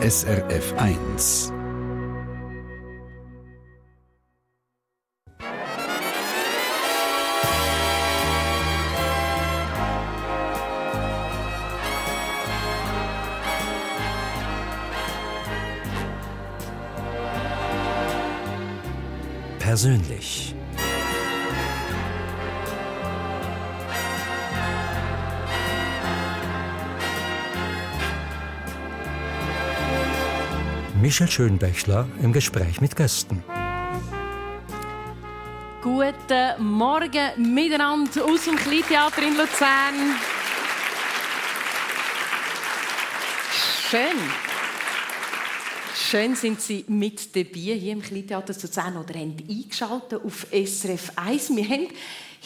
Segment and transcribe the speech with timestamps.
[0.00, 1.52] SRF 1.
[19.58, 20.57] Persönlich.
[31.00, 33.44] Michel Schönbächler im Gespräch mit Gästen.
[35.80, 39.94] Guten Morgen miteinander aus dem Kleintheater in Luzern.
[43.88, 44.18] Schön.
[45.94, 51.54] Schön sind Sie mit dabei hier im Kleintheater Luzern oder haben eingeschaltet auf SRF 1.
[51.54, 51.88] Wir haben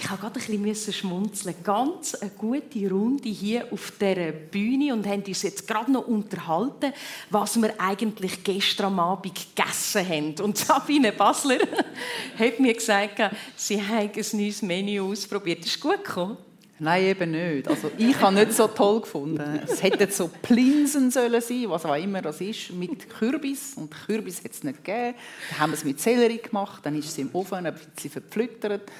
[0.02, 1.54] ich habe gerade ein bisschen schmunzeln.
[1.62, 6.92] Ganz eine gute Runde hier auf der Bühne und haben uns jetzt gerade noch unterhalten,
[7.30, 10.34] was wir eigentlich gestern Abend gegessen haben.
[10.42, 11.58] Und Sabine Basler
[12.38, 13.20] hat mir gesagt,
[13.54, 15.64] sie habe ein neues Menü ausprobiert.
[15.64, 16.36] Ist gut gekommen?
[16.82, 17.68] Nein, eben nicht.
[17.68, 19.60] Also ich habe nicht so toll gefunden.
[19.64, 23.74] Es hätte so Plinsen sollen sein, was auch immer das ist, mit Kürbis.
[23.76, 25.14] Und Kürbis hat es nicht gegeben.
[25.50, 28.90] Dann haben wir es mit Sellerie gemacht, dann ist es im Ofen ein bisschen verpflüttert.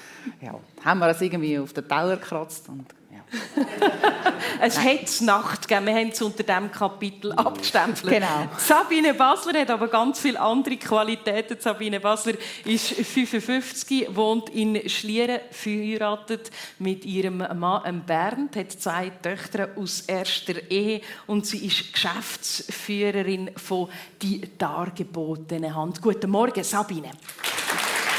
[0.41, 2.85] Ja, dann haben wir es irgendwie auf den Teller gekratzt und
[4.61, 5.87] es hat Nacht gegeben.
[5.87, 8.13] Wir haben es unter diesem Kapitel abgestempelt.
[8.13, 8.49] Genau.
[8.57, 11.57] Sabine Basler hat aber ganz viele andere Qualitäten.
[11.59, 12.33] Sabine Basler
[12.65, 20.69] ist 55, wohnt in Schlieren, verheiratet mit ihrem Mann Bernd, hat zwei Töchter aus erster
[20.69, 23.89] Ehe und sie ist Geschäftsführerin von
[24.21, 26.01] «Die dargebotene Hand».
[26.01, 27.11] Guten Morgen, Sabine.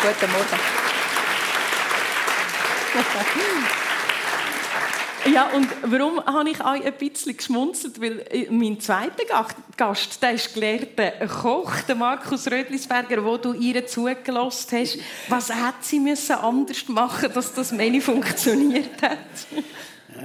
[0.03, 0.61] Guten Morgen.
[5.33, 8.01] Ja, und warum habe ich euch ein bisschen geschmunzelt?
[8.01, 9.25] Weil äh, mein zweiter
[9.77, 14.99] Gast, der ist gelehrter Koch, der Markus Rödlisberger, wo du ihr zugelassen hast.
[15.29, 19.19] Was hat sie müssen anders machen, dass das Menü funktioniert hat?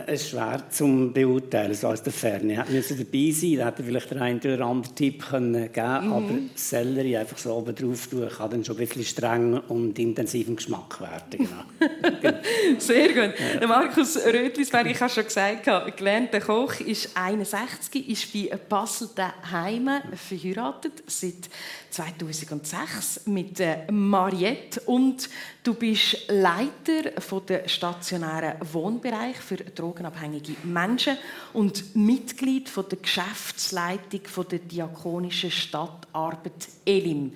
[0.05, 2.53] Es ist schwer zu beurteilen, so aus der Ferne.
[2.53, 6.07] Er musste dabei sein, da hätte vielleicht der einen oder andere Tipp können geben können,
[6.07, 6.13] mhm.
[6.13, 10.47] aber Sellerie einfach so oben drauf tun, kann dann schon ein bisschen streng und intensiv
[10.47, 11.47] im Geschmack werden.
[11.47, 12.39] Genau.
[12.77, 13.33] Sehr gut.
[13.61, 13.67] Ja.
[13.67, 21.03] Markus Rötlisberg, ich habe schon gesagt, gelernter Koch, ist 61, ist bei Basel daheim verheiratet,
[21.07, 21.49] seit
[21.89, 23.61] 2006 mit
[23.91, 25.29] Mariette und
[25.69, 31.15] du bist Leiter von der stationären Wohnbereich für drogenabhängige Menschen
[31.53, 37.33] und Mitglied von der Geschäftsleitung von der diakonischen Stadtarbeit Elim.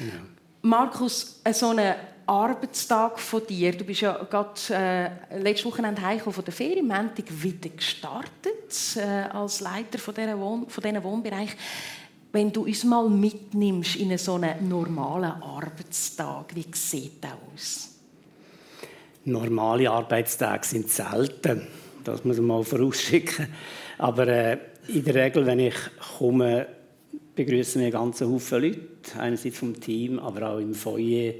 [0.00, 0.06] Ja.
[0.62, 1.94] Markus, so ein
[2.24, 3.72] Arbeitstag von dir.
[3.72, 9.60] Du bist ja gerade äh, letztes Wochenende heimgekommen von der Montag wieder gestartet äh, als
[9.60, 11.54] Leiter von diesem Wohn von Wohnbereich
[12.34, 17.90] wenn du uns mal mitnimmst in so einen normalen Arbeitstag, wie sieht das aus?
[19.24, 21.68] Normale Arbeitstage sind selten,
[22.02, 23.46] das muss man mal vorausschicken.
[23.98, 24.58] Aber äh,
[24.88, 25.76] in der Regel, wenn ich
[26.18, 26.66] komme,
[27.36, 28.80] begrüßen wir ganz Haufen Leute,
[29.16, 31.34] einerseits vom Team, aber auch im Foyer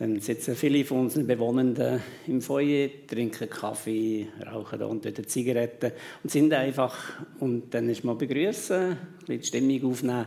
[0.00, 6.30] dann sitzen viele von unseren Bewohnenden im Feuer, trinken Kaffee, rauchen und dort Zigaretten und
[6.30, 6.96] sind einfach.
[7.38, 8.96] Und dann ist man begrüßen,
[9.28, 10.24] die Stimmung aufnehmen.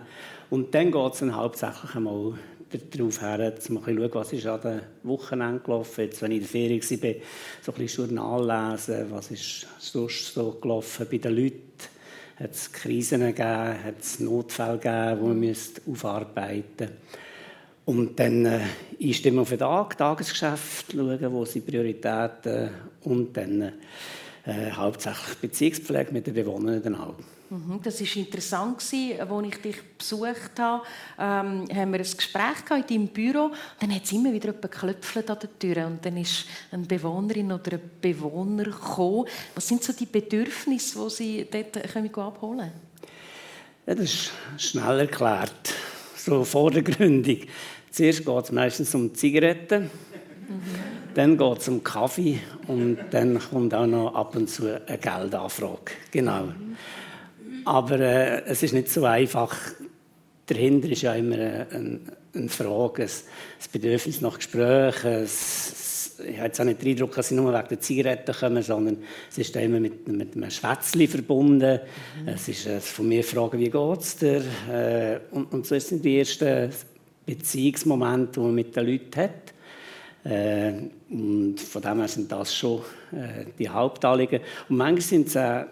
[0.51, 2.35] Und dann geht es hauptsächlich einmal
[2.91, 6.01] darauf her, man schauen was ist an den Wochenende gelaufen.
[6.01, 7.21] Jetzt, wenn ich in der Ferien war,
[7.63, 11.63] so ein bisschen Journal lesen, was ist sonst so gelaufen bei den Leuten.
[12.35, 17.22] Hat es Krisen gegeben, hat es Notfälle gegeben, die man aufarbeiten müsste.
[17.85, 18.59] Und dann äh,
[19.01, 22.69] einstimmen auf den Tag, Tagesgeschäft schauen, wo sind Prioritäten
[23.01, 23.73] und dann
[24.45, 27.15] äh, hauptsächlich Beziehungspflege mit den Bewohnern dann auch.
[27.49, 30.83] Mhm, das war interessant, als ich dich besucht habe.
[31.19, 33.51] Ähm, haben wir ein Gespräch in deinem Büro.
[33.79, 35.87] Dann hat es immer wieder jemand an der Tür.
[35.87, 39.27] Und dann ist eine Bewohnerin oder ein Bewohner gekommen.
[39.55, 41.77] Was sind so die Bedürfnisse, die sie dort
[42.17, 42.71] abholen können?
[43.85, 45.73] Ja, das ist schnell erklärt
[46.23, 47.47] so vordergründig.
[47.93, 49.91] Zuerst geht es meistens um Zigaretten,
[51.13, 55.91] dann geht es um Kaffee und dann kommt auch noch ab und zu eine Geldanfrage.
[56.09, 56.47] Genau.
[57.65, 59.55] Aber äh, es ist nicht so einfach.
[60.47, 61.99] Dahinter ist ja immer eine,
[62.33, 65.27] eine Frage, ein Bedürfnis nach Gesprächen,
[66.25, 68.97] ich habe jetzt auch nicht den Eindruck, dass sie nur wegen der Zigaretten kommen, sondern
[69.29, 71.79] es ist immer mit, mit einem Schwätzchen verbunden.
[72.21, 72.27] Mhm.
[72.27, 74.43] Es ist äh, von mir fragen, wie geht es dir?
[74.71, 76.71] Äh, und, und so sind die ersten
[77.25, 79.53] Beziehungsmomente, die man mit den Leuten hat.
[80.23, 80.73] Äh,
[81.09, 82.79] und von dem her sind das schon
[83.11, 84.39] äh, die Hauptanliegen.
[84.69, 85.65] Und manchmal sind es auch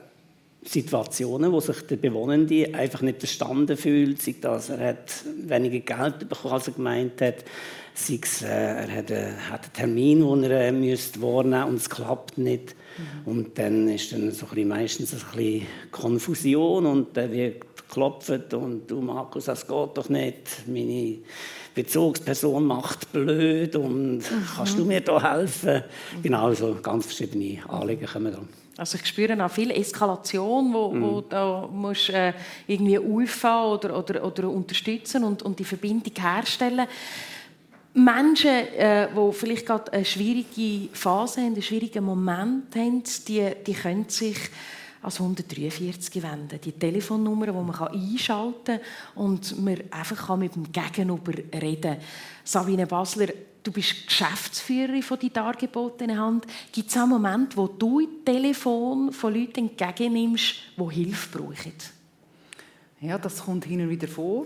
[0.63, 6.29] Situationen, wo sich der Bewohnende einfach nicht verstanden fühlt, sei das, er hat weniger Geld
[6.29, 7.43] bekommen, als er gemeint hat,
[7.95, 11.75] sei es, äh, er hat, äh, hat einen Termin, den er äh, müsste wahrnehmen und
[11.75, 12.75] es klappt nicht.
[13.25, 13.31] Mhm.
[13.31, 18.53] Und dann ist dann so ein bisschen, meistens ein bisschen Konfusion und dann wird geklopft
[18.53, 21.17] und du Markus, das geht doch nicht, meine
[21.75, 24.47] Bezugsperson macht blöd und mhm.
[24.55, 25.83] kannst du mir da helfen?
[26.15, 26.23] Mhm.
[26.23, 28.39] Genau, so ganz verschiedene Anliegen kommen da.
[28.77, 31.01] Also ich spüre auch viel Eskalation, wo, mm.
[31.01, 32.33] wo da musst, äh,
[32.65, 36.87] irgendwie auffahren oder, oder, oder unterstützen und, und die Verbindung herstellen.
[37.93, 43.73] Menschen, äh, die vielleicht gerade eine schwierige Phase haben, einen schwierigen Moment haben, die, die
[43.73, 44.37] können sich
[45.01, 46.61] als 143 wenden.
[46.61, 48.79] Die Telefonnummer, die man einschalten kann
[49.15, 51.97] und man einfach mit dem Gegenüber reden kann.
[52.43, 53.27] Sabine Basler,
[53.63, 56.45] du bist Geschäftsführerin von die dargebotenen Hand.
[56.71, 61.73] Gibt es auch Momente, wo du das Telefon von Leuten entgegennimmst, die Hilfe brauchen?
[63.01, 64.45] Ja, das kommt hin und wieder vor.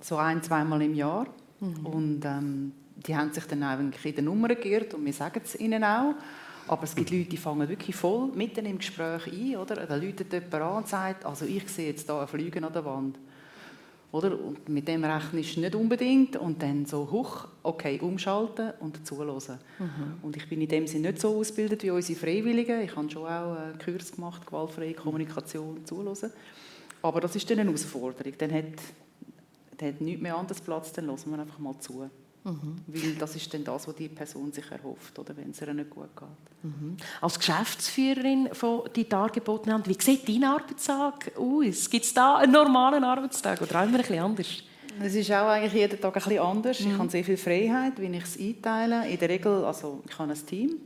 [0.00, 1.26] So ein-, zweimal im Jahr.
[1.60, 1.86] Mhm.
[1.86, 2.72] Und ähm,
[3.06, 6.14] die haben sich dann eigentlich in der Nummer geirrt und wir sagen es ihnen auch.
[6.70, 9.56] Aber es gibt Leute, die fangen wirklich voll mitten im Gespräch ein.
[9.56, 9.74] Oder?
[9.74, 12.84] Da läutet jemand an und sagt, also ich sehe jetzt hier ein Fliegen an der
[12.84, 13.18] Wand.
[14.12, 14.38] Oder?
[14.38, 16.36] Und mit dem rechnest du nicht unbedingt.
[16.36, 19.58] Und dann so, hoch, okay, umschalten und zuhören.
[19.80, 20.18] Mhm.
[20.22, 22.82] Und ich bin in dem Sinne nicht so ausgebildet wie unsere Freiwilligen.
[22.82, 26.30] Ich habe schon auch einen Kurs gemacht, gewaltfreie Kommunikation, zuhören.
[27.02, 28.34] Aber das ist dann eine Herausforderung.
[28.38, 28.64] Dann hat,
[29.76, 32.08] dann hat nichts mehr anders Platz, dann hören wir einfach mal zu.
[32.44, 32.76] Mhm.
[32.86, 35.90] Weil das ist dann das, was die Person sich erhofft, oder, wenn es ihr nicht
[35.90, 36.64] gut geht.
[36.64, 36.96] Mhm.
[37.20, 41.90] Als Geschäftsführerin von die dargebotenen Hand, wie sieht dein Arbeitstag aus?
[41.90, 44.62] Gibt es da einen normalen Arbeitstag oder immer ein bisschen anders?
[45.02, 46.80] Es ist auch eigentlich jeden Tag ein bisschen anders.
[46.80, 46.90] Mhm.
[46.90, 49.08] Ich habe sehr viel Freiheit, wie ich es einteile.
[49.08, 50.76] In der Regel, also ich habe ein Team.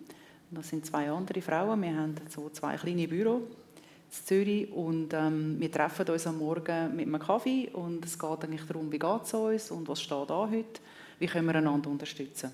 [0.50, 1.82] Das sind zwei andere Frauen.
[1.82, 6.94] Wir haben so zwei kleine Büros in Zürich und ähm, wir treffen uns am Morgen
[6.94, 10.30] mit einem Kaffee und es geht eigentlich darum, wie geht es uns und was steht
[10.30, 10.80] da heute
[11.18, 12.50] wie können wir einander unterstützen.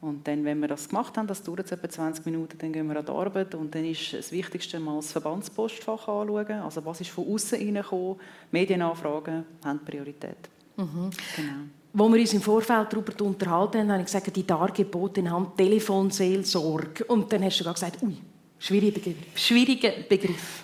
[0.00, 2.96] Und dann, wenn wir das gemacht haben, das dauert etwa 20 Minuten, dann gehen wir
[2.96, 7.10] an die Arbeit und dann ist das Wichtigste mal das Verbandspostfach anschauen, also was ist
[7.10, 8.16] von außen reingekommen,
[8.50, 10.36] Medienanfragen haben Priorität.
[10.76, 11.10] Mhm.
[11.34, 11.52] Genau.
[11.94, 17.04] Wo wir uns im Vorfeld darüber unterhalten haben, habe ich gesagt, die Dargebote haben Telefonseelsorge.
[17.04, 18.18] Und dann hast du gesagt, ui,
[18.58, 19.16] schwieriger Begriff.
[19.34, 20.62] Schwieriger Begriff.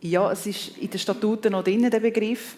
[0.00, 2.56] Ja, es ist in den Statuten noch drin, der Begriff.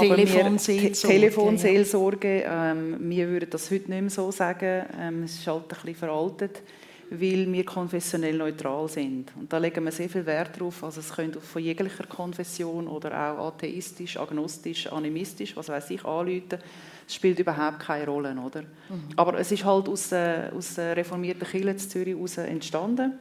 [0.00, 1.14] Telefonseelsorge.
[1.14, 2.44] Telefonseelsorge.
[2.46, 4.84] Ähm, wir würden das heute nicht mehr so sagen.
[5.00, 6.62] Ähm, es ist halt ein bisschen veraltet,
[7.10, 9.32] weil wir konfessionell neutral sind.
[9.38, 10.82] Und da legen wir sehr viel Wert drauf.
[10.84, 16.58] Also es könnte von jeglicher Konfession oder auch atheistisch, agnostisch, animistisch, was weiß ich, anrufen.
[17.06, 18.62] Es spielt überhaupt keine Rolle, oder?
[18.62, 19.08] Mhm.
[19.16, 23.18] Aber es ist halt aus, äh, aus der reformierten Kirche in Zürich entstanden.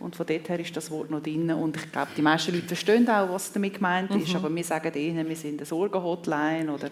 [0.00, 1.50] Und von dort her ist das Wort noch drin.
[1.50, 4.30] Und ich glaube, die meisten Leute verstehen auch, was damit gemeint ist.
[4.30, 4.36] Mhm.
[4.36, 6.88] Aber wir sagen ihnen, wir sind eine Sorgenhotline oder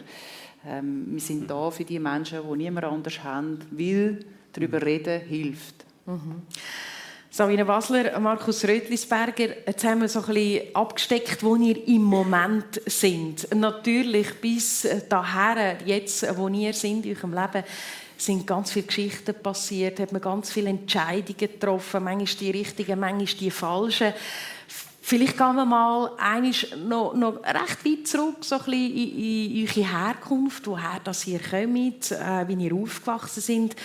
[0.66, 4.20] ähm, wir sind da für die Menschen, die niemand anders haben, weil
[4.52, 5.84] darüber reden hilft.
[6.06, 6.42] Mhm.
[7.30, 12.80] Sabine Basler, Markus Rötlisberger, jetzt haben wir so ein bisschen abgesteckt, wo ihr im Moment
[12.86, 13.54] sind.
[13.54, 17.64] Natürlich bis daher, jetzt, wo ihr sind in eurem Leben,
[18.18, 23.26] sind ganz viele Geschichten passiert, hat man ganz viele Entscheidungen getroffen, manchmal die richtigen, manchmal
[23.26, 24.12] die falschen.
[25.00, 26.10] Vielleicht gehen wir mal
[26.86, 31.40] noch, noch recht weit zurück, so ein bisschen in, in eure Herkunft, woher das ihr
[31.40, 33.76] kommt, äh, wie ihr aufgewachsen sind.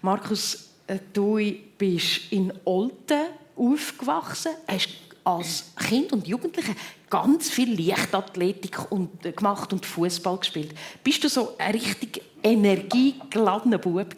[0.00, 1.38] Markus, äh, du
[1.76, 3.26] bist in Olten
[3.56, 4.88] aufgewachsen, hast
[5.22, 6.74] als Kind und Jugendliche
[7.10, 10.74] ganz viel Leichtathletik und, äh, gemacht und Fußball gespielt.
[11.04, 14.14] Bist du so ein richtig energiegeladener Bub?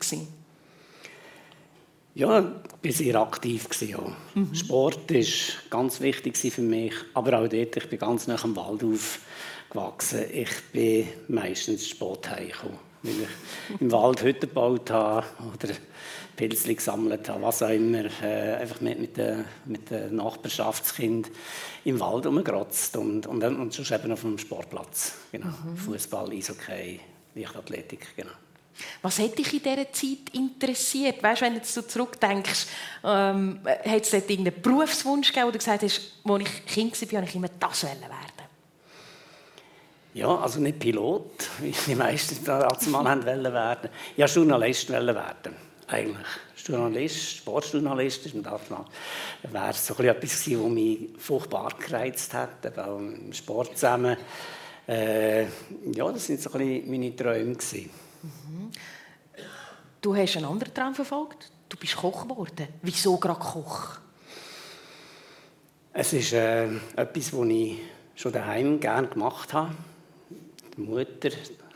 [2.14, 2.40] Ja,
[2.82, 3.66] ich war sehr aktiv.
[3.80, 3.98] Ja.
[4.34, 4.54] Mhm.
[4.54, 5.24] Sport war
[5.70, 10.24] ganz wichtig für mich, aber auch dort, ich bin ganz nach dem Wald aufgewachsen.
[10.32, 15.72] Ich bin meistens Sport heimgekommen, weil ich im Wald Hütten gebaut habe oder
[16.36, 18.04] Pilze gesammelt habe, was auch immer.
[18.22, 21.32] Äh, einfach mit, mit, den, mit den Nachbarschaftskindern
[21.84, 25.14] im Wald rumgerotzt und, und, und sonst eben auf dem Sportplatz.
[25.30, 25.46] Genau.
[25.46, 25.76] Mhm.
[25.76, 27.00] Fußball, Eishockey,
[27.34, 28.32] Leichtathletik, genau.
[29.02, 31.22] Was hat dich in dieser Zeit interessiert?
[31.22, 32.66] Weißt, wenn du jetzt so zurückdenkst,
[33.04, 37.12] ähm, hat es dort irgendeinen Berufswunsch gegeben, wo du gesagt hast, als ich Kind war,
[37.12, 38.02] wollte ich immer das werden?
[40.14, 43.90] Ja, also nicht Pilot, wie die meisten damals mal werden.
[44.16, 46.26] Wollte Journalist werden, eigentlich.
[46.64, 48.84] Journalist, Sportjournalist, ist das mal,
[49.42, 54.16] wäre so etwas gewesen, was mich furchtbar gereizt hat, auch im Sport zusammen.
[54.86, 57.56] Äh, ja, das sind so ein bisschen meine Träume.
[58.22, 58.70] Mhm.
[60.00, 61.50] Du hast einen anderen Traum verfolgt.
[61.68, 62.68] Du bist Koch geworden.
[62.82, 63.98] Wieso gerade Koch?
[65.92, 66.12] Das das?
[66.12, 67.78] Es ist äh, etwas, was ich
[68.14, 69.74] schon daheim gerne gemacht habe.
[70.76, 71.30] Die Mutter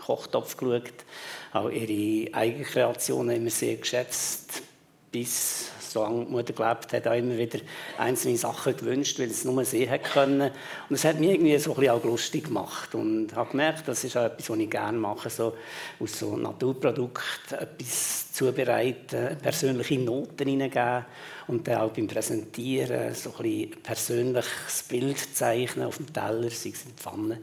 [0.07, 1.05] Kochtopf geschaut,
[1.53, 4.63] auch ihre eigenen Kreationen immer sehr geschätzt,
[5.11, 7.59] bis solange die Mutter gelebt hat, auch immer wieder
[7.99, 10.51] einzelne Sachen gewünscht, weil es nur sie hat können.
[10.89, 14.05] Und es hat mich irgendwie so ein bisschen auch lustig gemacht und habe gemerkt, das
[14.05, 15.55] ist auch etwas, was ich gerne mache, so
[16.01, 21.05] aus so Naturprodukten etwas zubereiten, persönliche Noten hineingeben
[21.49, 26.71] und dann auch beim Präsentieren so ein bisschen persönliches Bild zeichnen auf dem Teller, sei
[26.71, 27.39] es in der Pfanne.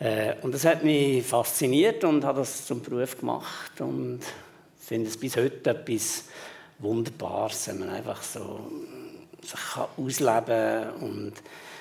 [0.00, 4.20] Äh, und das hat mich fasziniert und habe das zum Beruf gemacht und
[4.78, 6.24] finde es bis heute etwas
[6.80, 8.70] Wunderbares, wenn man einfach so
[9.42, 11.32] sich kann ausleben kann und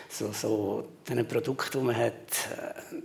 [0.10, 3.02] so, so diesen Produkten, die man hat, äh,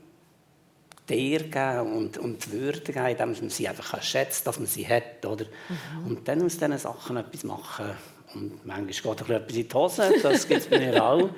[1.09, 5.25] der geben und, und Würde geben, indem man sie einfach schätzt, dass man sie hat.
[5.27, 5.45] Oder?
[5.45, 6.07] Mhm.
[6.07, 7.91] Und dann aus diesen Sachen etwas machen.
[8.35, 11.21] Und manchmal geht etwas in die Hose, das gibt es bei mir auch.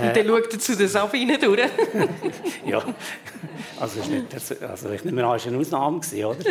[0.00, 1.60] Und dann schaut er zu den Sabinen durch.
[2.66, 2.82] ja,
[3.78, 6.50] also, ist nicht, also ich nehme an, es war eine Ausnahme, oder?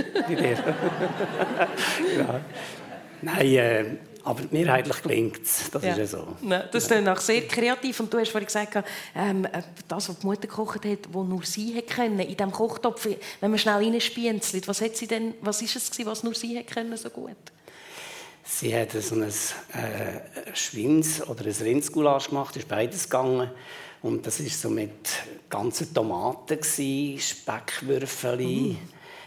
[2.15, 2.41] ja.
[3.21, 3.85] Nein, äh,
[4.23, 5.69] aber mehrheitlich gelingt es.
[5.71, 5.91] Das ja.
[5.91, 6.27] ist ja so.
[6.41, 7.15] Nein, das ist ja.
[7.15, 7.99] sehr kreativ.
[7.99, 8.83] Und du hast vorhin gesagt,
[9.15, 9.47] ähm,
[9.87, 13.07] das, was die Mutter gekocht hat, wo nur sie hat können, in diesem Kochtopf,
[13.39, 16.67] wenn man schnell reinspienzelt, was, hat sie denn, was ist es, was nur sie hat
[16.67, 17.35] können, so gut?
[18.43, 19.31] Sie hat so ein äh,
[20.53, 23.49] Schwins- oder ein Rindsgulasch gemacht, ist beides gegangen.
[24.01, 25.09] Und das war so mit
[25.49, 28.77] ganzen Tomaten, Speckwürfel, mm.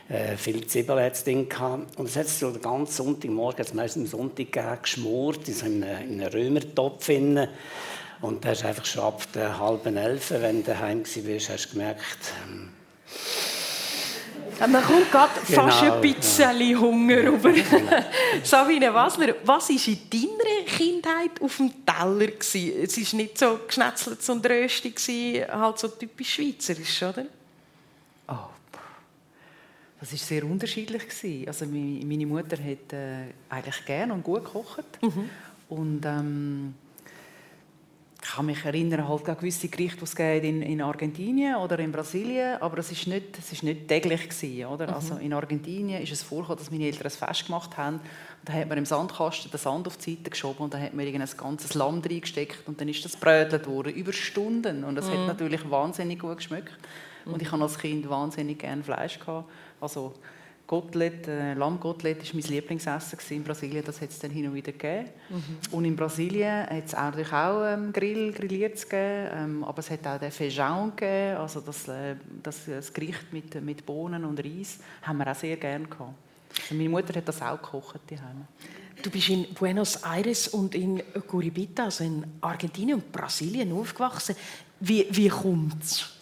[0.09, 1.99] Äh, viel Zwiebeln hat es drin gehabt.
[1.99, 5.83] Und es hat so den ganzen Sonntagmorgen, meistens am Sonntag gegeben, geschmort, in so einem,
[5.83, 7.07] in einem Römertopf.
[7.07, 7.49] Drin.
[8.21, 11.71] Und da hast einfach schon ab der halben elf, wenn du daheim warst, hast du
[11.73, 12.71] gemerkt, ähm,
[14.61, 16.79] man kommt gerade genau, fast ein bisschen ja.
[16.79, 17.53] Hunger über.
[18.43, 22.33] Sabine Wasler, was war in deiner Kindheit auf dem Teller?
[22.41, 25.01] Es war nicht so geschnetzelt und röstig,
[25.51, 27.25] halt so typisch schweizerisch, oder?
[28.29, 28.49] Oh,
[30.05, 31.05] das war sehr unterschiedlich.
[31.47, 34.85] Also meine Mutter hat äh, eigentlich gerne und gut gekocht.
[35.01, 35.31] Mhm.
[35.71, 36.75] Und ähm,
[38.23, 41.91] ich kann mich erinnern halt an gewisse Gerichte, die es in, in Argentinien oder in
[41.91, 44.89] Brasilien, aber es ist nicht, es ist nicht täglich gewesen, oder?
[44.89, 44.95] Mhm.
[44.95, 47.97] Also in Argentinien ist es vorgekommen, dass meine Eltern ein Fest gemacht haben.
[47.97, 48.03] Und
[48.45, 51.07] da hat man im Sandkasten den Sand auf die Seite geschoben und da hat man
[51.07, 55.13] ein ganzes Lamm reingesteckt und dann ist das brötelt worden über Stunden und es mhm.
[55.13, 56.77] hat natürlich wahnsinnig gut geschmeckt.
[57.25, 59.51] Und ich habe als Kind wahnsinnig gerne Fleisch gehabt.
[59.85, 60.15] Also
[60.67, 63.85] Gottlet, äh, Lammgottlet war mein Lieblingsessen in Brasilien.
[63.85, 65.11] Das hat es dann hin und wieder gegeben.
[65.29, 65.59] Mhm.
[65.73, 70.07] Und in Brasilien hat es auch, auch ähm, Grill, grilliert gegeben, ähm, aber es hat
[70.07, 74.79] auch den Feijão gegeben, also das, äh, das, das, Gericht mit, mit Bohnen und Reis,
[75.03, 76.15] haben wir auch sehr gerne gehabt.
[76.63, 78.47] Also meine Mutter hat das auch gekocht daheim.
[79.03, 84.35] Du bist in Buenos Aires und in Curitiba, also in Argentinien und Brasilien aufgewachsen.
[84.81, 86.14] Wie, wie kommt es?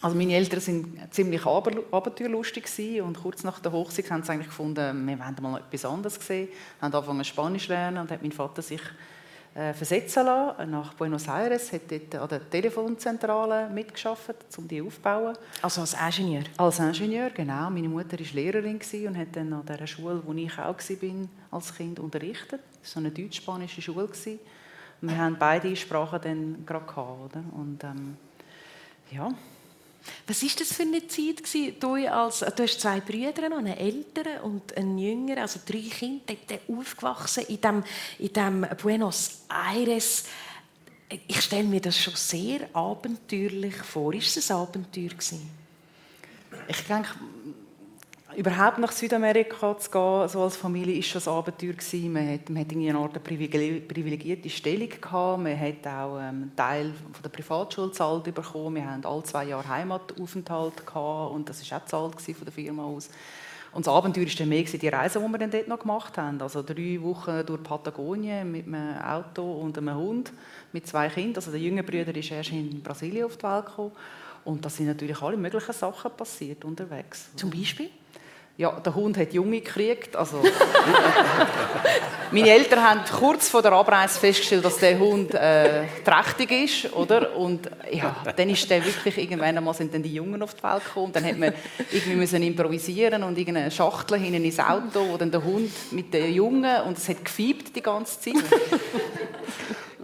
[0.00, 5.06] Also meine Eltern waren ziemlich abenteuerlustig und kurz nach der Hochzeit haben sie eigentlich gefunden,
[5.06, 6.48] wir wollen mal etwas anderes sehen,
[6.80, 8.80] haben angefangen Spanisch zu lernen und hat mein Vater sich
[9.56, 15.36] äh, versetzen lassen nach Buenos Aires, hat dort an der Telefonzentrale mitgeschafft, um die aufzubauen.
[15.62, 16.44] Also als Ingenieur?
[16.58, 17.68] Als Ingenieur, genau.
[17.68, 18.78] Meine Mutter war Lehrerin
[19.08, 22.60] und hat dann an der Schule, wo ich auch war, als Kind unterrichtet.
[22.80, 24.08] Das war eine deutsch-spanische Schule.
[25.00, 27.42] Wir haben beide Sprachen dann gerade gehabt, oder?
[27.56, 28.16] Und ähm,
[29.10, 29.28] ja...
[30.26, 31.42] Was war das für eine Zeit?
[31.42, 31.74] Gewesen?
[31.80, 36.72] Du, als, du hast zwei Brüder, einen älteren und einen jüngeren, also drei Kinder, die
[36.72, 37.84] aufgewachsen in dem,
[38.18, 40.24] in dem Buenos Aires.
[41.26, 44.12] Ich stelle mir das schon sehr abenteuerlich vor.
[44.14, 45.08] Ist es ein Abenteuer?
[45.08, 45.50] Gewesen?
[46.66, 47.08] Ich denke,
[48.38, 52.12] überhaupt nach Südamerika zu gehen, so als Familie, ist schon ein Abenteuer gewesen.
[52.12, 55.42] Man hat, man hat eine Art privilegierte Stellung gehabt.
[55.42, 58.76] Man hat auch ähm, einen Teil von der Privatschule zahlt bekommen.
[58.76, 62.84] Wir hatten alle zwei Jahre Heimataufenthalt gehabt und das war auch zahlt von der Firma
[62.84, 63.10] aus.
[63.72, 66.40] Und das Abenteuer war mehr die Reise, die wir dann dort noch gemacht haben.
[66.40, 70.32] Also drei Wochen durch Patagonien mit einem Auto und einem Hund
[70.72, 71.36] mit zwei Kindern.
[71.36, 73.92] Also der jüngere Bruder ist erst in Brasilien auf die Welt gekommen.
[74.44, 77.30] Und da sind natürlich alle möglichen Sachen passiert unterwegs.
[77.36, 77.90] Zum Beispiel?
[78.58, 80.16] Ja, der Hund hat Junge gekriegt.
[80.16, 80.42] Also,
[82.32, 87.36] meine Eltern haben kurz vor der Abreise festgestellt, dass der Hund äh, trächtig ist, oder?
[87.36, 90.84] Und ja, dann ist der wirklich irgendwann einmal sind dann die Jungen auf die Welt
[90.84, 91.12] gekommen.
[91.12, 91.52] Dann hat man
[91.92, 96.34] irgendwie müssen improvisieren und irgendeine Schachtel hinten ins Auto, wo dann der Hund mit den
[96.34, 98.42] Jungen und es hat gefiebt die ganze Zeit.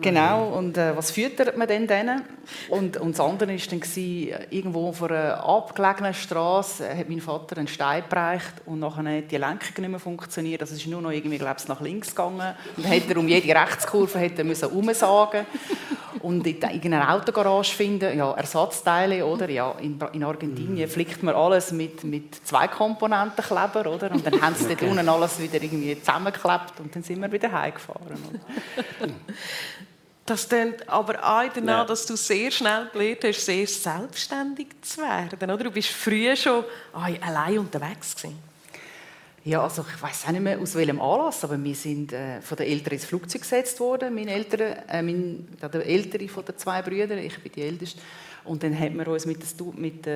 [0.01, 2.23] Genau, und äh, was füttert man denn denen?
[2.69, 7.59] Und, und das andere war dann, gewesen, irgendwo auf einer abgelegenen Straße hat mein Vater
[7.59, 10.61] einen Stein gereicht und nachher hat die Lenkung nicht mehr funktioniert.
[10.61, 12.55] Also es ist nur noch irgendwie, glaube ich, nach links gegangen.
[12.77, 15.47] Und dann hat er um jede Rechtskurve er müssen umsagen
[16.25, 19.49] und in einer Autogarage finden, ja, Ersatzteile, oder?
[19.51, 24.11] Ja, in, in Argentinien flickt man alles mit, mit zwei Komponenten Kleber, oder?
[24.11, 27.53] Und dann haben sie dort unten alles wieder irgendwie zusammengeklebt und dann sind wir wieder
[27.53, 28.17] heimgefahren.
[30.27, 31.85] Das klingt aber auch danach, ja.
[31.85, 35.51] dass du sehr schnell gelernt hast, sehr selbstständig zu werden.
[35.51, 35.65] Oder?
[35.65, 38.39] Du bist früher schon allein unterwegs gewesen.
[39.45, 42.57] Ja, also ich weiß auch nicht mehr aus welchem Anlass, aber wir sind äh, von
[42.57, 44.15] den Eltern ins Flugzeug gesetzt worden.
[44.15, 48.01] Mein Eltern, äh, mein, der ältere von den zwei Brüdern, ich bin die älteste.
[48.45, 50.07] Und dann hat man uns mit, der, mit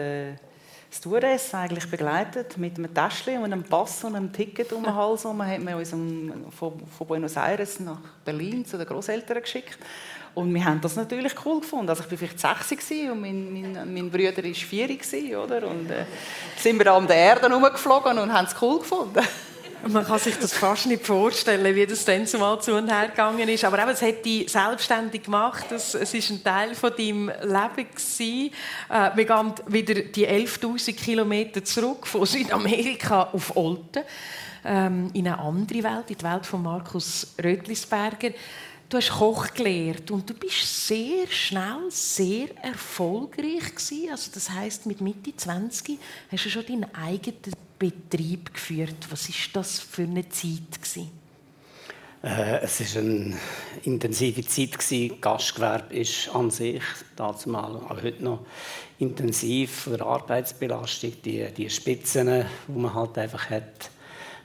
[0.90, 4.94] der Stewardess eigentlich begleitet, mit einem Täschchen und einem Pass und einem Ticket um den
[4.94, 5.24] Hals.
[5.24, 9.78] Und man hat man uns von, von Buenos Aires nach Berlin zu den Großeltern geschickt.
[10.34, 11.88] Und wir haben das natürlich cool gefunden.
[11.88, 15.42] Also ich war vielleicht sechs und mein, mein, mein Bruder war vier.
[15.42, 15.66] Oder?
[15.66, 16.04] Und äh,
[16.56, 19.20] sind wir da um die Erde herumgeflogen und haben es cool gefunden.
[19.86, 23.48] Man kann sich das fast nicht vorstellen, wie das dann zumal zu und her gegangen
[23.48, 23.64] ist.
[23.64, 25.70] Aber eben, es hat dich selbstständig gemacht.
[25.70, 27.86] Es, ist ein Teil von deinem Leben.
[28.90, 34.02] Äh, wir gehen wieder die 11.000 Kilometer zurück von Südamerika auf Olten
[34.64, 38.30] ähm, in eine andere Welt, in die Welt von Markus Rötlisberger.
[38.88, 44.10] Du hast Koch gelernt und du bist sehr schnell sehr erfolgreich.
[44.10, 45.98] Also das heißt, mit Mitte 20
[46.32, 48.96] hast du schon deinen eigenen Betrieb geführt.
[49.10, 50.78] Was ist das für eine Zeit?
[52.22, 53.36] Äh, es ist eine
[53.84, 55.20] intensive Zeit gewesen.
[55.20, 56.82] Gastgewerbe ist an sich
[57.16, 58.46] dazumal auch heute noch
[58.98, 63.90] intensiv von der Arbeitsbelastung, die, die Spitzen, die man halt einfach hat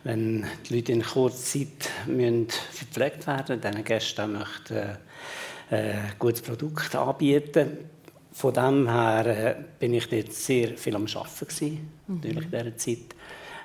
[0.03, 6.13] wenn die Leute in kurzer Zeit müssen verpflegt werden müssen, diesen Gästen möchten äh, ein
[6.19, 7.89] gutes Produkt anbieten.
[8.33, 12.15] Von dem her äh, bin ich dort sehr viel am Arbeiten mhm.
[12.15, 13.15] natürlich in dieser Zeit.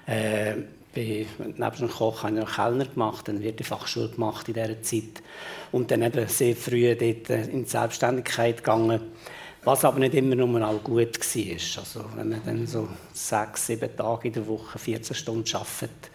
[0.07, 0.55] Äh,
[0.95, 4.55] bin, neben dem Koch habe ich noch Kellner gemacht, dann wird die Fachschule gemacht in
[4.55, 5.23] dieser Zeit
[5.73, 9.01] und dann eben sehr früh dort äh, in die Selbstständigkeit gegangen.
[9.65, 11.83] Was aber nicht immer nur auch gut war.
[11.83, 16.11] Also, wenn man dann so sechs, sieben Tage in der Woche 14 Stunden arbeitet,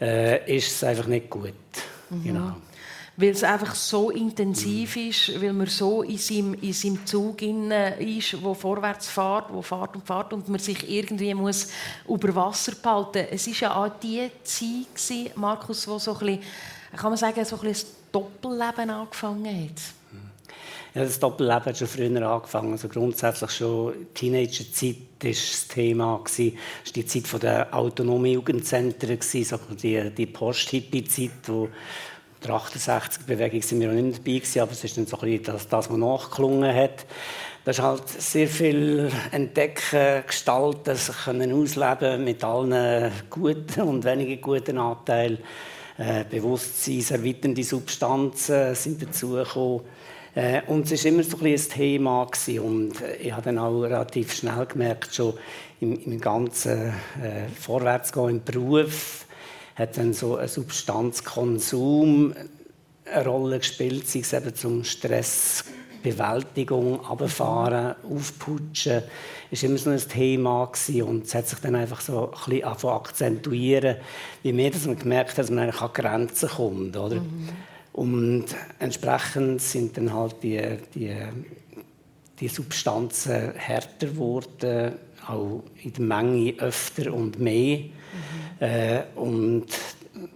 [0.00, 1.52] äh, ist es einfach nicht gut.
[2.10, 2.24] Mhm.
[2.24, 2.52] Genau.
[3.18, 5.08] Weil es einfach so intensiv mhm.
[5.08, 9.94] ist, weil man so in seinem, in seinem Zug ist, wo vorwärts fährt, wo fährt
[9.96, 11.68] und fährt und man sich irgendwie muss
[12.08, 13.26] über Wasser behalten.
[13.30, 16.42] Es ist ja auch die Zeit, Markus, wo so ein bisschen,
[16.96, 19.82] kann man sagen, so ein bisschen das Doppelleben angefangen hat.
[20.96, 22.72] Ja, das Doppelleben hat schon früher angefangen.
[22.72, 26.20] Also grundsätzlich schon Teenagerzeit war das Thema.
[26.24, 26.52] Das war
[26.94, 31.68] die Zeit der autonomen Jugendzentren, so die, die Post-Hippie-Zeit, wo
[32.44, 35.44] der 68-Bewegung sind wir noch nicht dabei gewesen, aber es ist dann so ein bisschen
[35.44, 37.06] das, das was nachgelungen hat.
[37.64, 44.40] Da ist halt sehr viel entdecken, gestalten, sich können ausleben mit allen guten und weniger
[44.40, 45.38] guten Anteilen.
[45.98, 49.80] Äh, bewusstseinserweiternde Substanzen sind dazugekommen.
[50.34, 52.26] Äh, und es war immer so ein, ein Thema.
[52.26, 52.60] Gewesen.
[52.60, 55.34] Und ich habe dann auch relativ schnell gemerkt, schon
[55.80, 56.88] im, im ganzen
[57.22, 59.25] äh, Vorwärtsgehen im Beruf,
[59.76, 62.34] hat dann so ein Substanzkonsum
[63.04, 69.02] eine Rolle gespielt, sei es eben zum Stressbewältigung, Abfahren, Aufputschen,
[69.50, 71.02] ist immer so ein Thema gewesen.
[71.02, 73.98] und es hat sich dann einfach so ein bisschen akzentuieren,
[74.42, 77.16] wie mehr dass man gemerkt hat, dass man eigentlich an Grenzen kommt, oder?
[77.16, 77.48] Mhm.
[77.92, 78.46] Und
[78.78, 80.60] entsprechend sind dann halt die,
[80.94, 81.14] die,
[82.40, 84.94] die Substanzen härter geworden,
[85.26, 87.78] auch in der Menge öfter und mehr.
[87.78, 87.92] Mhm.
[88.60, 89.66] Äh, und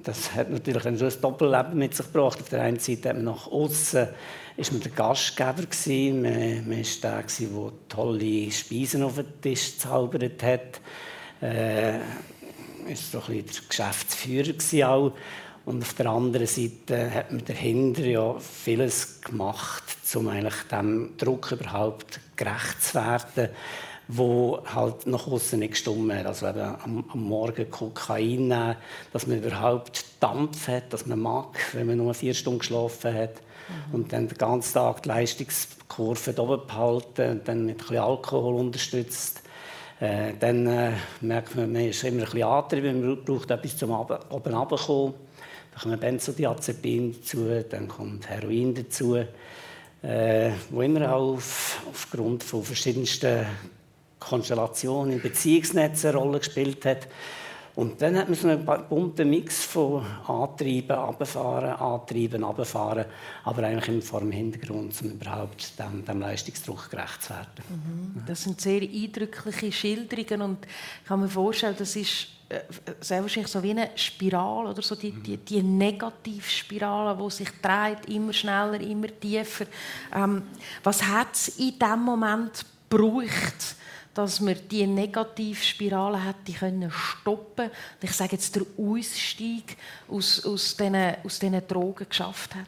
[0.03, 2.41] das hat natürlich dann schon ein Doppelleben mit sich gebracht.
[2.41, 4.09] Auf der einen Seite hat man nach außen
[4.57, 6.23] ist man der Gastgeber gewesen.
[6.23, 10.81] Man, man ist der gewesen, der tolle Speisen auf den Tisch gezaubert hat.
[11.41, 11.99] Äh,
[12.89, 15.13] ist so ein der Geschäftsführer gewesen auch.
[15.65, 21.53] Und auf der anderen Seite hat man dahinter ja vieles gemacht, um eigentlich dem Druck
[21.53, 23.51] überhaupt gerecht zu werden,
[24.13, 26.27] wo halt nach außen nicht gestimmt hat.
[26.27, 28.77] Also eben am, am, Morgen Kokain nehmen,
[29.13, 33.35] dass man überhaupt Dampf hat, dass man mag, wenn man nur vier Stunden geschlafen hat.
[33.35, 33.95] Mhm.
[33.95, 38.57] Und dann den ganzen Tag die Leistungskurve oben behalten und dann mit ein bisschen Alkohol
[38.57, 39.43] unterstützt.
[40.01, 43.91] Äh, dann äh, merkt man, man ist immer ein bisschen angetrieben, man braucht etwas zum
[43.91, 45.15] oben runterkommen.
[45.73, 49.17] Dann kommt Benzodiazepin dazu, dann kommt Heroin dazu,
[50.03, 53.47] äh, wo immer auch auf, aufgrund von verschiedensten
[54.21, 57.09] Konstellationen im Beziehungsnetz eine Rolle gespielt hat.
[57.77, 63.07] Und dann hat man so einen bunten Mix von Antrieben, Abfahren, Antreiben, Abfahren,
[63.45, 67.49] aber eigentlich immer vor dem Hintergrund, um überhaupt dem, dem Leistungsdruck gerecht zu werden.
[67.69, 68.23] Mhm.
[68.27, 72.61] Das sind sehr eindrückliche Schilderungen und ich kann mir vorstellen, das ist äh,
[73.01, 78.07] sehr wahrscheinlich so wie eine Spirale oder so die, die, die Negativspirale, die sich dreht,
[78.09, 79.67] immer schneller, immer tiefer.
[80.13, 80.43] Ähm,
[80.83, 83.77] was hat es in diesem Moment gebraucht,
[84.21, 87.71] dass wir diese Negativspirale hätte können stoppen
[88.03, 89.77] Ich sage jetzt, der Ausstieg
[90.09, 92.67] aus, aus, diesen, aus diesen Drogen geschafft hat.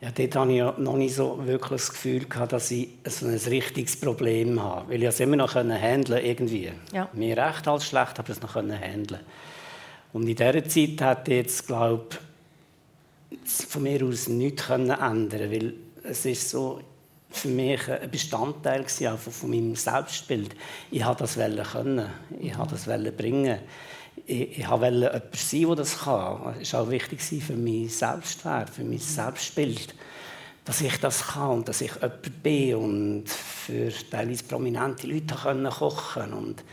[0.00, 3.26] Ja, dort hatte ich ja noch nicht so wirklich das Gefühl, gehabt, dass ich so
[3.26, 4.90] ein richtiges Problem habe.
[4.90, 6.72] Weil ich es immer noch handeln irgendwie.
[6.92, 7.10] Ja.
[7.12, 9.20] Mir recht als schlecht, aber es noch handeln
[10.14, 12.06] Und in dieser Zeit hätte ich jetzt, glaube
[13.30, 15.30] ich, von mir aus nichts ändern.
[15.30, 16.80] Weil es ist so,
[17.30, 20.54] für mich ein Bestandteil auch von meinem Selbstbild.
[20.90, 21.36] Ich wollte das
[21.72, 23.58] können, ich wollte das bringen.
[24.26, 26.56] Ich, ich wollte jemand sein, der das kann.
[26.60, 29.94] Es war auch wichtig für mein Selbstwert, für mein Selbstbild,
[30.64, 36.30] dass ich das kann und dass ich jemand bin und für teilweise prominente Leute kochen
[36.30, 36.64] konnte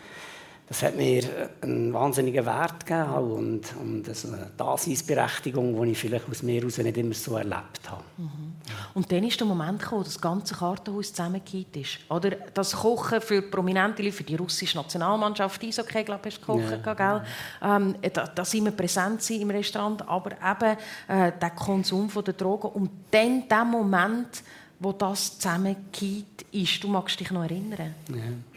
[0.67, 1.23] das hat mir
[1.61, 6.97] einen wahnsinnigen Wert gegeben und, und eine Daseinsberechtigung, die ich vielleicht aus mir heraus nicht
[6.97, 8.03] immer so erlebt habe.
[8.17, 8.55] Mhm.
[8.93, 11.99] Und dann ist der Moment gekommen, wo das ganze Kartenhaus zusammengekehrt ist.
[12.09, 16.93] Oder das Kochen für prominente Leute, für die russische Nationalmannschaft, Eishockey, glaube ich, gekocht, ja.
[16.93, 17.21] gell?
[17.61, 20.77] Ähm, da, da sind wir präsent im Restaurant, aber eben
[21.07, 22.71] äh, der Konsum der Drogen.
[22.71, 24.43] Und dann der Moment,
[24.79, 27.95] wo das zusammengekehrt ist, du magst dich noch erinnern?
[28.09, 28.56] Ja.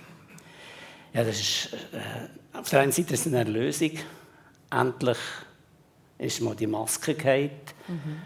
[1.13, 3.93] Ja, das ist, äh, auf der einen Seite ist es eine Erlösung.
[4.71, 5.19] Endlich
[6.19, 7.51] ist mal die Maske gefallen.
[7.89, 8.17] Mhm.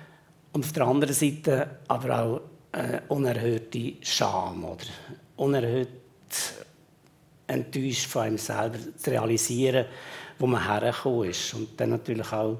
[0.52, 2.40] Und auf der anderen Seite aber auch
[2.72, 4.84] äh, unerhörte Scham oder
[5.36, 5.88] unerhört
[7.46, 9.86] enttäuscht von einem selber zu realisieren,
[10.38, 11.54] wo man hergekommen ist.
[11.54, 12.58] Und dann natürlich auch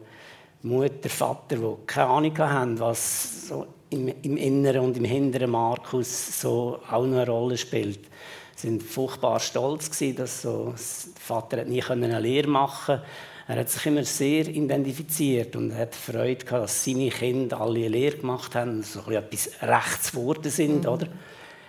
[0.63, 6.41] Mutter, Vater, die keine Ahnung haben, was so im, im Inneren und im Hinteren Markus
[6.41, 8.09] so auch eine Rolle spielt
[8.57, 13.05] sind furchtbar stolz gewesen, dass so, der Vater nie eine Lehre machen konnte.
[13.47, 17.89] Er hat sich immer sehr identifiziert und hat Freude gehabt, dass seine Kinder alle eine
[17.89, 20.89] Lehre gemacht haben, so etwas rechts geworden sind, mhm.
[20.89, 21.07] oder?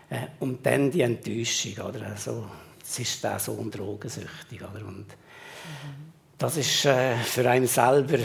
[0.10, 2.08] Äh, und dann die Enttäuschung, oder?
[2.08, 2.46] Also,
[2.82, 4.86] es ist der Sohn drogensüchtig, oder?
[4.88, 6.14] Und mhm.
[6.38, 8.24] das ist äh, für einen selber äh,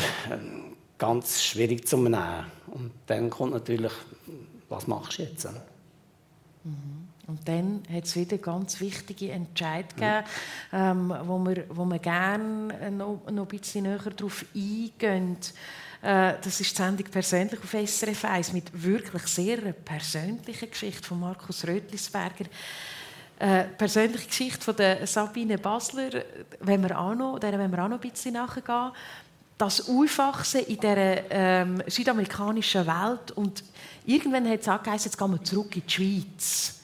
[0.96, 2.46] ganz schwierig zu nehmen.
[2.68, 3.92] Und dann kommt natürlich,
[4.68, 5.49] was machst du jetzt?
[6.62, 6.99] Mhm.
[7.30, 10.24] Und dann hat es wieder ganz wichtige Entscheidungen gegeben,
[10.72, 15.36] ähm, wo, wir, wo wir gerne noch, noch ein bisschen näher darauf eingehen.
[16.02, 21.20] Äh, das ist die Sendung «Persönlich» auf SRF 1 mit wirklich sehr persönlichen Geschichte von
[21.20, 22.46] Markus Rötlisberger.
[23.38, 26.10] Äh, persönliche Geschichte von der Sabine Basler,
[26.58, 28.90] wenn wir auch noch, der wenn wir auch noch ein bisschen nachgehen.
[29.56, 33.62] Das Aufwachsen in dieser ähm, südamerikanischen Welt und
[34.04, 36.79] irgendwann hat es angeheißen, jetzt gehen wir zurück in die Schweiz.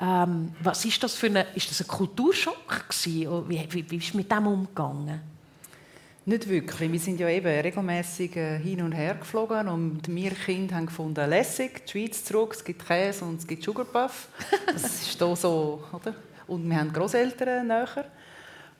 [0.00, 3.48] Ähm, was ist das für eine, ist das ein Kulturschock gewesen?
[3.48, 5.20] Wie, wie, wie ist mit dem umgegangen?
[6.24, 6.92] Nicht wirklich.
[6.92, 11.28] Wir sind ja eben regelmäßig äh, hin und her geflogen und wir Kinder haben gefunden,
[11.28, 14.28] lässig, die Schweiz zurück, es gibt Käse und es gibt Sugarpuff.
[14.66, 16.14] Das ist hier so, oder?
[16.46, 18.04] Und wir haben Großeltern näher.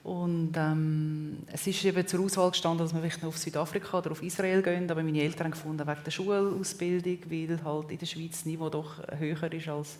[0.02, 4.22] Und ähm, es ist eben zur Auswahl gestanden, dass wir vielleicht auf Südafrika oder auf
[4.22, 8.33] Israel gehen, aber meine Eltern haben gefunden, wegen der Schulausbildung, weil halt in der Schweiz
[8.33, 9.98] das Niveau doch höher ist als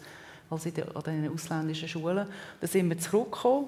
[0.51, 2.27] als in den, an den ausländischen Schulen.
[2.61, 3.67] Da sind wir zurückgekommen.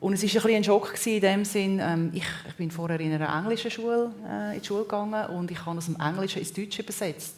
[0.00, 3.12] Und es war ein, ein Schock in dem Sinn, ähm, ich, ich bin vorher in
[3.12, 6.52] einer englischen Schule äh, in die Schule gegangen und ich habe aus dem Englischen ins
[6.52, 7.34] Deutsche übersetzt.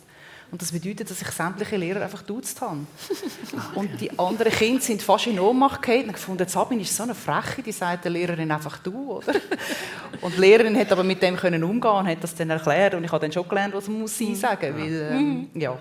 [0.50, 2.80] Und das bedeutet, dass ich sämtliche Lehrer einfach duzt habe.
[3.76, 7.14] und die anderen Kinder sind fast in Ohnmacht gefallen und gefunden, Sabine ist so eine
[7.14, 9.32] Freche, die sagt der Lehrerin einfach du, oder?
[10.20, 13.04] Und die Lehrerin hat aber mit dem können umgehen und hat das dann erklärt und
[13.04, 15.60] ich habe dann schon gelernt, was man muss sie sagen, weil ähm, mhm.
[15.60, 15.78] ja,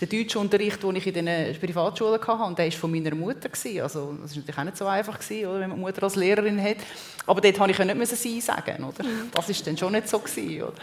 [0.00, 3.50] der deutsche Unterricht, den ich in den Privatschulen hatte, der war von meiner Mutter.
[3.82, 6.78] Also, das war natürlich auch nicht so einfach, oder, wenn man Mutter als Lehrerin hat.
[7.26, 8.84] Aber dort konnte ich nicht «sie» sagen.
[8.84, 9.04] Oder?
[9.32, 10.18] Das war dann schon nicht so.
[10.18, 10.74] Oder?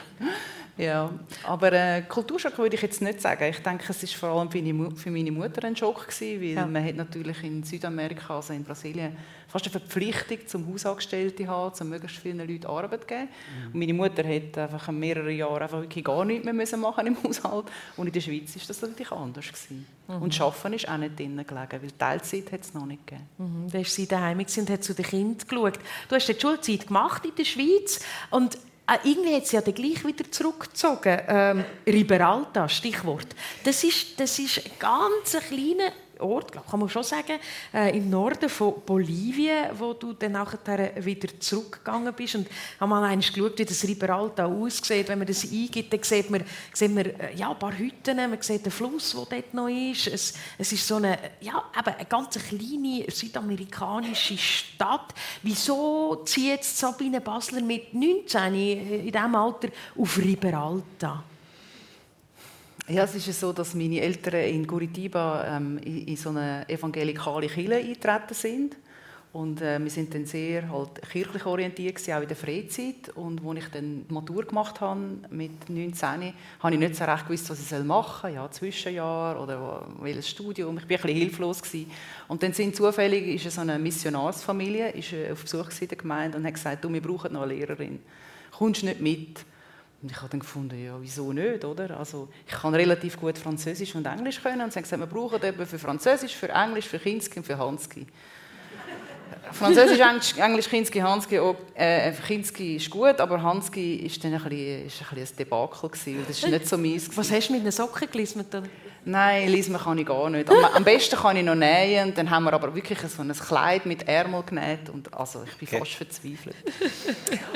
[0.77, 1.09] Ja,
[1.43, 3.45] aber äh, Kulturschock würde ich jetzt nicht sagen.
[3.45, 6.65] Ich denke, es war vor allem für meine Mutter ein Schock gewesen, weil ja.
[6.65, 9.15] man hat natürlich in Südamerika, also in Brasilien,
[9.47, 13.21] fast eine Verpflichtung zum Hausangestellten haben, um möglichst vielen Leuten Arbeit zu geben.
[13.29, 13.67] Mhm.
[13.67, 17.17] Und meine Mutter hat einfach mehrere Jahre einfach wirklich gar nichts mehr müssen machen im
[17.23, 17.65] Haushalt.
[17.95, 19.85] Und in der Schweiz ist das natürlich anders gewesen.
[20.09, 20.21] Mhm.
[20.21, 23.29] Und Arbeiten ist auch nicht drinnen gelegen, weil Teilzeit hat es noch nicht gegeben.
[23.37, 23.71] Mhm.
[23.71, 25.79] Da ist sie daheim und hat zu den Kindern geschaut.
[26.09, 28.57] Du hast die Schulzeit gemacht in der Schweiz und
[28.87, 31.19] Ah, irgendwie hat sie ja dann gleich wieder zurückgezogen.
[31.27, 33.27] Ähm, Riberalta, Stichwort.
[33.63, 37.39] Das ist, das ist ein ganz kleiner Ort, glaub, kann man schon sagen,
[37.73, 42.35] äh, im Norden von Bolivien, wo du dann nachher wieder zurückgegangen bist.
[42.35, 42.47] Und
[42.79, 45.07] haben mal einmal geschaut, wie das Riberalta aussieht.
[45.07, 48.41] Wenn man das eingibt, dann sieht man, sieht man äh, ja, ein paar Hütten, man
[48.41, 50.07] sieht den Fluss, der dort noch ist.
[50.07, 55.13] Es, es ist so eine, ja, eben eine ganz kleine südamerikanische Stadt.
[55.43, 61.23] Wieso zieht Sabine Basler mit 19 in diesem Alter auf Riberalta?
[62.87, 67.77] Ja, es ist so, dass meine Eltern in Curitiba ähm, in, so eine evangelikale Kirche
[67.77, 68.75] eingetreten sind.
[69.33, 73.09] Und äh, wir sind dann sehr halt, kirchlich orientiert, auch in der Freizeit.
[73.15, 74.99] Und als ich dann die Matur gemacht habe,
[75.31, 78.33] mit 19, habe ich nicht so recht gewusst, was ich machen soll.
[78.33, 80.77] Ja, Zwischenjahr oder welches Studium.
[80.77, 81.63] Ich war ein bisschen hilflos.
[81.63, 81.91] Gewesen.
[82.27, 86.37] Und dann sind zufällig ist so eine Missionarsfamilie ist äh, auf Besuch in der Gemeinde
[86.37, 87.99] und hat gesagt, du, wir brauchen noch eine Lehrerin.
[88.51, 89.43] Kommst nicht mit?
[90.05, 91.97] Und ich habe dann gefunden, ja, wieso nicht, oder?
[91.97, 95.43] Also, ich kann relativ gut Französisch und Englisch können und sie haben gesagt, wir brauchen
[95.43, 98.05] eben für Französisch, für Englisch, für Kinski und für Hanski.
[99.51, 104.43] Französisch, Englisch, Englisch Kinski, Hanski, oh, äh, Kinski ist gut, aber Hanski ist dann ein
[104.43, 107.17] bisschen, ist ein, bisschen ein Debakel gewesen, das ist nicht so meins.
[107.17, 108.53] Was hast du mit einer Socke gelismet?
[109.07, 110.49] Nein, lesen kann ich gar nicht.
[110.49, 112.13] Am, am, besten kann ich noch nähen.
[112.15, 114.89] Dann haben wir aber wirklich so ein Kleid mit Ärmel genäht.
[114.89, 115.77] Und also ich bin okay.
[115.77, 116.55] fast verzweifelt.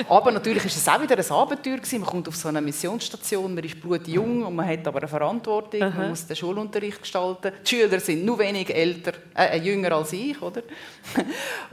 [0.08, 2.00] aber natürlich ist es auch wieder ein Abenteuer gewesen.
[2.00, 5.82] Man kommt auf so eine Missionsstation, man ist blutjung und man hat aber eine Verantwortung.
[5.82, 5.98] Aha.
[5.98, 7.52] Man muss den Schulunterricht gestalten.
[7.64, 10.62] Die Schüler sind nur wenig älter, äh, äh jünger als ich, oder?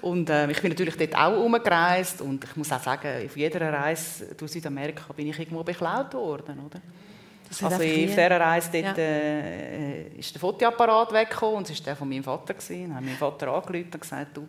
[0.01, 3.71] und äh, ich bin natürlich dort auch umgereist und ich muss auch sagen, auf jeder
[3.71, 6.81] Reise durch Südamerika bin ich irgendwo beklaut worden, oder?
[7.49, 9.03] Also in dieser Reise dort, ja.
[9.03, 12.53] äh, ist der Fotoapparat weggekommen und es war der von meinem Vater.
[12.53, 12.87] Gewesen.
[12.89, 14.47] Dann hat mein Vater angerufen und gesagt, du,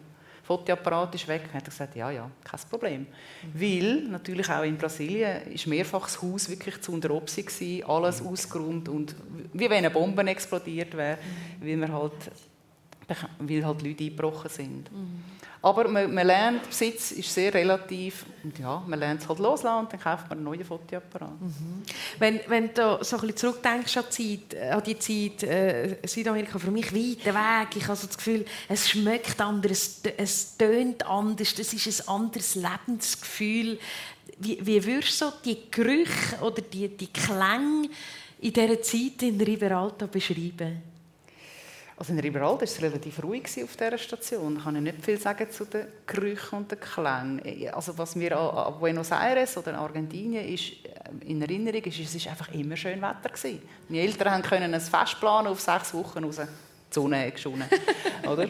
[0.48, 1.42] Fotoapparat ist weg.
[1.46, 3.00] Dann hat er gesagt, ja, ja, kein Problem.
[3.02, 3.60] Mhm.
[3.60, 8.22] Weil natürlich auch in Brasilien ist mehrfach das Haus wirklich zu unter Obsi gewesen, alles
[8.22, 8.28] mhm.
[8.28, 9.14] ausgeräumt und
[9.52, 11.18] wie wenn eine Bombe explodiert wäre,
[11.60, 11.66] mhm.
[11.66, 12.30] weil, wir halt,
[13.38, 14.92] weil halt Leute eingebrochen sind.
[14.92, 15.24] Mhm.
[15.60, 18.26] Aber man, man, lernt, Besitz ist sehr relativ.
[18.60, 21.40] Ja, man lernt es halt loslassen und dann kauft man einen neuen Fotoapparat.
[21.40, 21.82] Mhm.
[22.18, 25.96] Wenn, wenn du so ein bisschen zurückdenkst an die Zeit, äh, an die Zeit äh,
[26.06, 27.76] Südamerika, für mich weiter Weg.
[27.76, 32.54] Ich habe so das Gefühl, es schmeckt anders, es tönt anders, es ist ein anderes
[32.54, 33.78] Lebensgefühl.
[34.38, 37.88] Wie, wie würdest du so die Gerüche oder die, die Klänge
[38.40, 40.87] in dieser Zeit in Riveralta beschreiben?
[41.98, 44.54] Also in Riberalda war es relativ ruhig auf dieser Station.
[44.54, 47.42] Da kann ich nicht viel sagen zu den Gerüchen und den Klängen.
[47.72, 52.24] Also was mir an Buenos Aires oder in Argentinien ist, äh, in Erinnerung ist, es
[52.24, 53.58] war einfach immer schön Wetter.
[53.88, 56.40] Meine Eltern können ein Fest planen auf sechs Wochen raus
[56.90, 57.68] Sonne geschonen.
[58.30, 58.48] oder?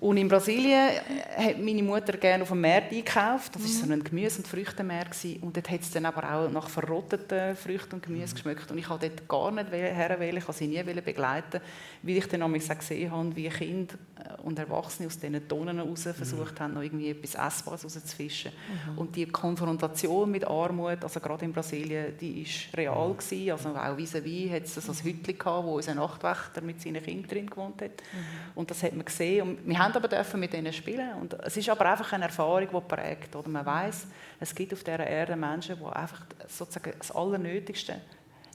[0.00, 0.90] Und in Brasilien
[1.36, 3.54] hat meine Mutter gerne auf dem Markt eingekauft.
[3.54, 5.16] Das war so ein Gemüse- und Früchtemarkt.
[5.40, 8.70] Und dort hat es dann aber auch nach verrotteten Früchten und Gemüse geschmeckt.
[8.70, 11.60] Und ich wollte dort gar nicht herwählen, ich wollte sie nie begleiten,
[12.02, 13.94] weil ich dann auch gesehen habe, wie Kinder
[14.42, 18.52] und Erwachsene aus diesen Tonnen raus versucht haben, noch irgendwie etwas Essbares rauszufischen.
[18.92, 18.98] Mhm.
[18.98, 23.14] Und die Konfrontation mit Armut, also gerade in Brasilien, die war real.
[23.14, 23.50] Gewesen.
[23.52, 27.46] Also auch vis-à-vis hat es ein Hütchen gehabt, wo unser Nachtwächter mit seinen Kindern drin
[27.48, 27.90] gewohnt hat.
[27.90, 28.52] Mhm.
[28.54, 29.42] Und das hat man gesehen.
[29.42, 31.14] Und wir haben aber dürfen mit ihnen spielen.
[31.20, 33.34] Und es ist aber einfach eine Erfahrung, die prägt.
[33.34, 34.06] Oder man weiß,
[34.40, 38.00] es gibt auf dieser Erde Menschen, die einfach sozusagen das Allernötigste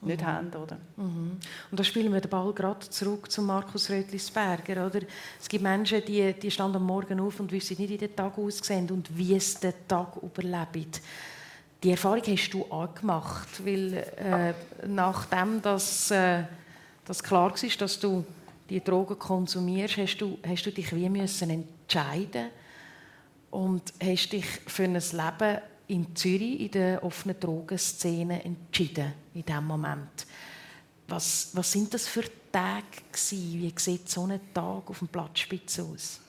[0.01, 0.25] nicht mhm.
[0.25, 0.47] haben.
[0.47, 0.77] Oder?
[0.97, 1.37] Mhm.
[1.71, 4.85] Und da spielen wir den Ball gerade zurück zu Markus Rötlisberger.
[4.85, 5.01] Oder?
[5.39, 8.37] Es gibt Menschen, die, die stehen am Morgen auf und wissen nicht, wie der Tag
[8.37, 10.91] aussehen und wie es den Tag überleben.
[11.81, 14.53] Die Erfahrung hast du auch gemacht, weil äh,
[14.85, 16.43] nachdem das, äh,
[17.05, 18.25] das klar war, dass du
[18.69, 22.49] die Drogen konsumierst, hast du, hast du dich wie müssen entscheiden
[23.51, 29.65] und hast dich für ein Leben in Zürich in der offenen Drogenszene entschieden in diesem
[29.65, 30.27] Moment.
[31.07, 32.85] Was, was sind das für Tage?
[33.31, 36.19] Wie sieht so ein Tag auf dem Platzspitze aus?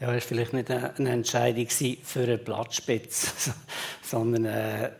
[0.00, 3.50] Ja, es war vielleicht nicht eine Entscheidung für einen Platzspitz,
[4.02, 4.90] sondern äh,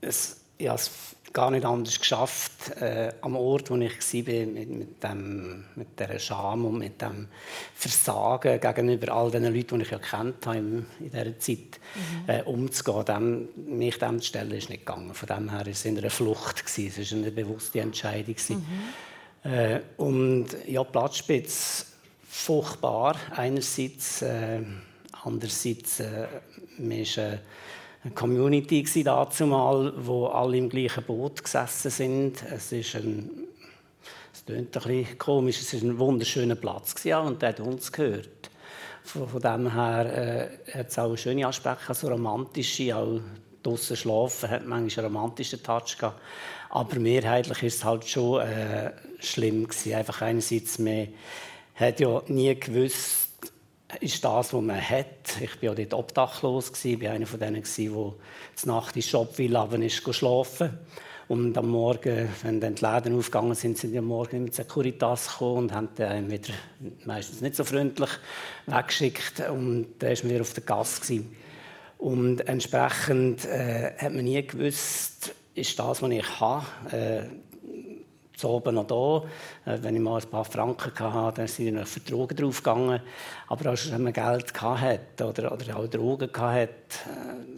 [0.00, 0.90] es, ja, es
[1.32, 6.18] gar nicht anders geschafft, äh, am Ort, wo ich war, mit, mit, dem, mit dieser
[6.18, 7.28] Scham und mit dem
[7.74, 12.28] Versagen gegenüber all den Leuten, die ich ja kennt habe in, in dieser Zeit, mhm.
[12.28, 13.04] äh, umzugehen.
[13.04, 15.14] Dem, mich dem zu stellen, ist nicht gegangen.
[15.14, 16.64] Von dem her war es eine Flucht.
[16.64, 17.02] Gewesen.
[17.02, 18.36] Es war eine bewusste Entscheidung.
[18.48, 19.50] Mhm.
[19.50, 21.86] Äh, und ja, Platzspitz,
[22.28, 24.60] furchtbar einerseits, äh,
[25.22, 26.26] andererseits äh,
[26.78, 27.38] man ist, äh,
[28.08, 32.42] eine Community dazumal, wo alle im gleichen Boot gesessen sind.
[32.50, 33.30] Es ist ein
[34.32, 37.90] es klingt ein bisschen komisch, es war ein wunderschöner Platz ja, und der hat uns
[37.92, 38.50] gehört.
[39.02, 43.20] Von, von dem her äh, hat es auch schöne Aspekte, also romantische, auch
[43.62, 46.20] draußen schlafen hat manchmal einen romantischen Touch gehabt.
[46.70, 49.94] Aber mehrheitlich ist es halt schon äh, schlimm gewesen.
[49.94, 51.08] Einfach einerseits mehr
[51.74, 53.27] hat ja nie gewusst,
[54.00, 55.40] ist das, was man hat.
[55.40, 58.12] Ich war ja dort obdachlos, ich war einer von denen, der
[58.66, 60.78] Nacht in Shopville ist schlafen
[61.28, 65.28] und am Morgen, wenn dann die Läden aufgegangen sind, sind die am Morgen mit Securitas
[65.28, 66.54] gekommen und haben den wieder
[67.04, 68.10] meistens nicht so freundlich
[68.66, 69.40] weggeschickt.
[69.50, 71.24] Und dann war man wieder auf der Gasse.
[71.98, 77.22] Und entsprechend äh, hat man nie gewusst, ist das, was ich habe, äh,
[78.38, 79.70] zu oben noch da.
[79.70, 83.00] Äh, wenn ich mal ein paar Franken hatte, dann sind noch für Drogen draufgegangen.
[83.48, 86.70] Aber wenn man Geld hatte oder, oder auch Drogen hatte,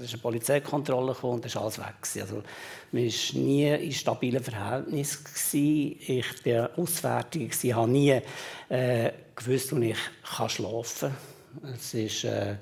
[0.01, 1.95] äh, ist eine Polizeikontrolle gekommen und ist alles weg.
[2.21, 2.43] Also,
[2.93, 5.23] man war nie in stabilen Verhältnissen.
[5.53, 8.21] Ich war auswärtig, ich habe nie
[8.69, 9.99] äh, gewusst, wo ich
[10.49, 11.11] schlafen
[11.63, 11.75] kann.
[11.75, 12.57] Es ist äh,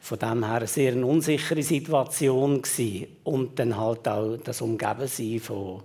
[0.00, 3.06] von dem her eine sehr unsichere Situation gewesen.
[3.24, 5.82] und dann halt auch das Umgebensein von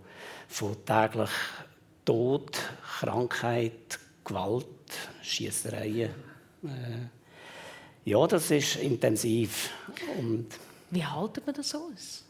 [0.48, 1.30] von täglich
[2.06, 2.58] Tod,
[3.00, 4.66] Krankheit, Gewalt,
[5.22, 6.12] Schießereien.
[6.64, 6.70] Äh,
[8.06, 9.70] ja, das ist intensiv.
[10.18, 10.48] Und
[10.90, 12.24] Wie haltet man das aus?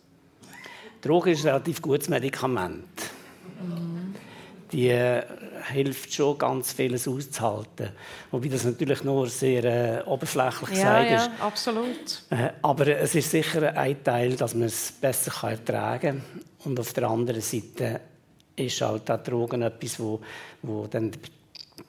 [1.02, 2.88] Droge ist ein relativ gutes Medikament.
[3.62, 4.16] Mhm.
[4.72, 5.22] Die
[5.72, 7.90] hilft schon, ganz vieles auszuhalten.
[8.32, 11.38] Wobei das natürlich nur sehr äh, oberflächlich ja, gesagt ist.
[11.40, 12.24] Ja, absolut.
[12.30, 16.42] Äh, aber es ist sicher ein Teil, dass man es besser ertragen kann.
[16.66, 18.02] Und auf der anderen Seite
[18.56, 20.20] ist halt auch Drogen etwas, wo,
[20.62, 21.12] wo dann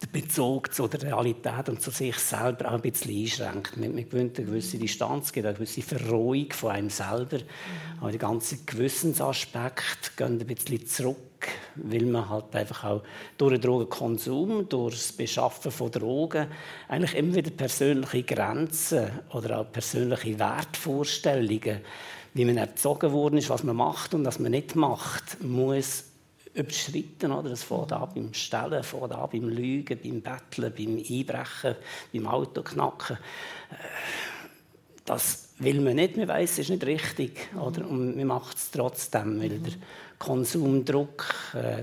[0.02, 3.76] den Bezug zu der Realität und zu sich selber auch ein bisschen einschränkt.
[3.76, 7.38] Man, man gewöhnt eine gewisse Distanz, gibt eine gewisse Verrohung von einem selber.
[7.38, 8.00] Mhm.
[8.00, 13.02] Aber die ganzen Gewissensaspekte gehen ein bisschen zurück, weil man halt einfach auch
[13.37, 16.46] durch den Drogenkonsum, durch das Beschaffen von Drogen
[16.87, 21.80] eigentlich immer wieder persönliche Grenzen oder auch persönliche Wertvorstellungen,
[22.34, 26.04] wie man erzogen worden ist, was man macht und was man nicht macht, muss
[26.54, 27.32] überschritten.
[27.32, 27.50] Oder?
[27.50, 31.76] Das fängt an beim Stellen, fängt an beim Lügen, beim Betteln, beim Einbrechen,
[32.12, 33.16] beim Autoknacken.
[33.16, 33.74] Äh,
[35.04, 37.48] das will man nicht, man weiß, es ist nicht richtig.
[37.54, 37.88] Oder?
[37.88, 39.72] Und man macht es trotzdem, weil der
[40.18, 41.82] Konsumdruck, äh,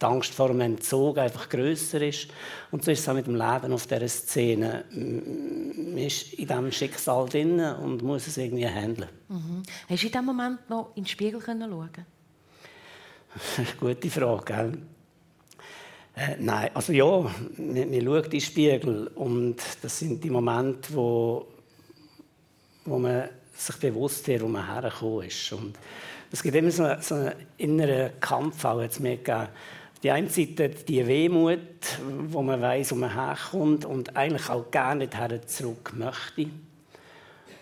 [0.00, 2.28] die Angst vor dem Entzug einfach grösser ist.
[2.70, 4.84] Und so ist es auch mit dem Leben auf dieser Szene.
[4.90, 9.08] Man ist in diesem Schicksal drin und muss es irgendwie handeln.
[9.28, 9.62] Mhm.
[9.88, 12.04] Hast du in diesem Moment noch in den Spiegel schauen
[13.80, 14.72] Gute Frage, gell?
[16.16, 20.94] Äh, nein, also ja, man, man schaut in den Spiegel und das sind die Momente,
[20.94, 21.46] wo,
[22.84, 25.52] wo man sich bewusst wird, wo man hergekommen ist.
[25.52, 25.76] Und
[26.30, 29.48] es gibt immer so, so einen inneren Kampf, auch jetzt mir gegeben.
[30.02, 31.58] Die eine Seite die Wehmut,
[32.28, 36.42] wo man weiß, wo man herkommt und eigentlich auch gerne nicht her zurück möchte.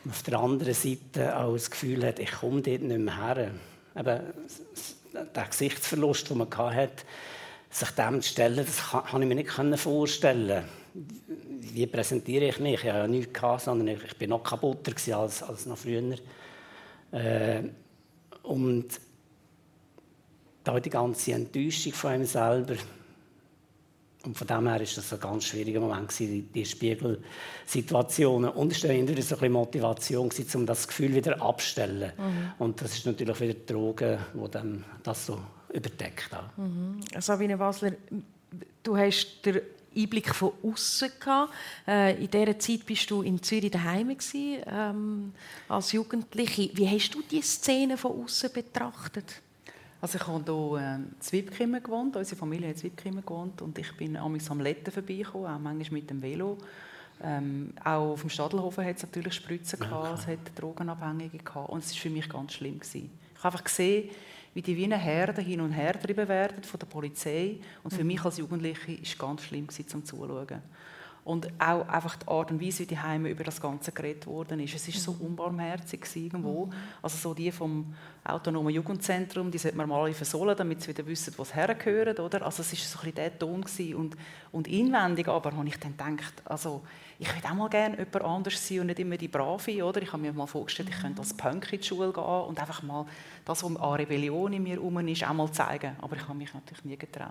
[0.05, 3.51] Und auf der anderen Seite auch das Gefühl hat, ich komme dort nicht mehr her.
[3.97, 4.21] Eben,
[5.13, 7.05] der Gesichtsverlust, den man hatte,
[7.71, 10.65] sich dem zu stellen, das konnte ich mir nicht vorstellen.
[10.95, 12.75] Wie präsentiere ich mich?
[12.75, 16.17] Ich hatte ja nichts, sondern ich war noch kaputter als, als noch früher.
[17.13, 17.63] Äh,
[18.43, 18.89] und
[20.65, 22.77] da die ganze Enttäuschung von einem selber.
[24.25, 28.51] Und von dem her war das ein ganz schwieriger Moment, die Spiegelsituationen.
[28.51, 32.13] Und es war wieder so ein Motivation, um das Gefühl wieder abzustellen.
[32.17, 32.53] Mhm.
[32.59, 35.39] Und das ist natürlich wieder die Droge, die dann das so
[35.73, 36.31] überdeckt.
[36.57, 37.01] Mhm.
[37.19, 37.93] Sabine Basler,
[38.83, 39.61] du hast den
[39.97, 41.53] Einblick von außen gehabt.
[41.87, 44.17] Äh, in dieser Zeit bist du in Zürich daheim
[44.67, 45.33] ähm,
[45.69, 46.71] als Jugendliche.
[46.75, 49.43] Wie hast du die Szene von außen betrachtet?
[50.03, 53.97] Also ich habe hier in Zwipkimmen gewohnt, unsere Familie hat in Zwipkimmen gewohnt und ich
[53.97, 56.59] bin am Letten vorbeigekommen, auch manchmal mit dem Velo.
[57.23, 61.71] Ähm, auch auf dem Stadelhofen hat es natürlich Spritzen gehabt, ja, es hat Drogenabhängige gehabt
[61.71, 63.11] und es war für mich ganz schlimm gewesen.
[63.33, 64.11] Ich habe einfach gesehen,
[64.55, 68.09] wie die Wiener Herde hin und her getrieben werden von der Polizei und für mhm.
[68.09, 70.63] mich als Jugendliche war es ganz schlimm gewesen, zum Zuschauen.
[71.25, 74.59] Und auch einfach die Art und Weise, wie die Heime über das Ganze geredet worden
[74.59, 74.75] ist.
[74.75, 75.29] Es war so mhm.
[75.29, 76.67] unbarmherzig irgendwo.
[76.67, 76.73] Mhm.
[77.01, 81.07] Also so die vom autonomen Jugendzentrum, die sollte man mal alle versohlen, damit sie wieder
[81.07, 82.45] wissen, wo sie hergehören, oder?
[82.45, 83.95] Also es war so ein bisschen der Ton gewesen.
[83.95, 84.17] Und,
[84.51, 86.83] und inwendig aber habe ich dann gedacht, also
[87.21, 90.03] ich würde auch mal gerne jemand anders sein und nicht immer die Brave, oder?
[90.03, 92.83] Ich habe mir mal vorgestellt, ich könnte als Punk in die Schule gehen und einfach
[92.83, 93.07] mal
[93.45, 95.95] das, was an Rebellion in mir herum ist, auch mal zeigen.
[96.01, 97.31] Aber ich habe mich natürlich nie getraut.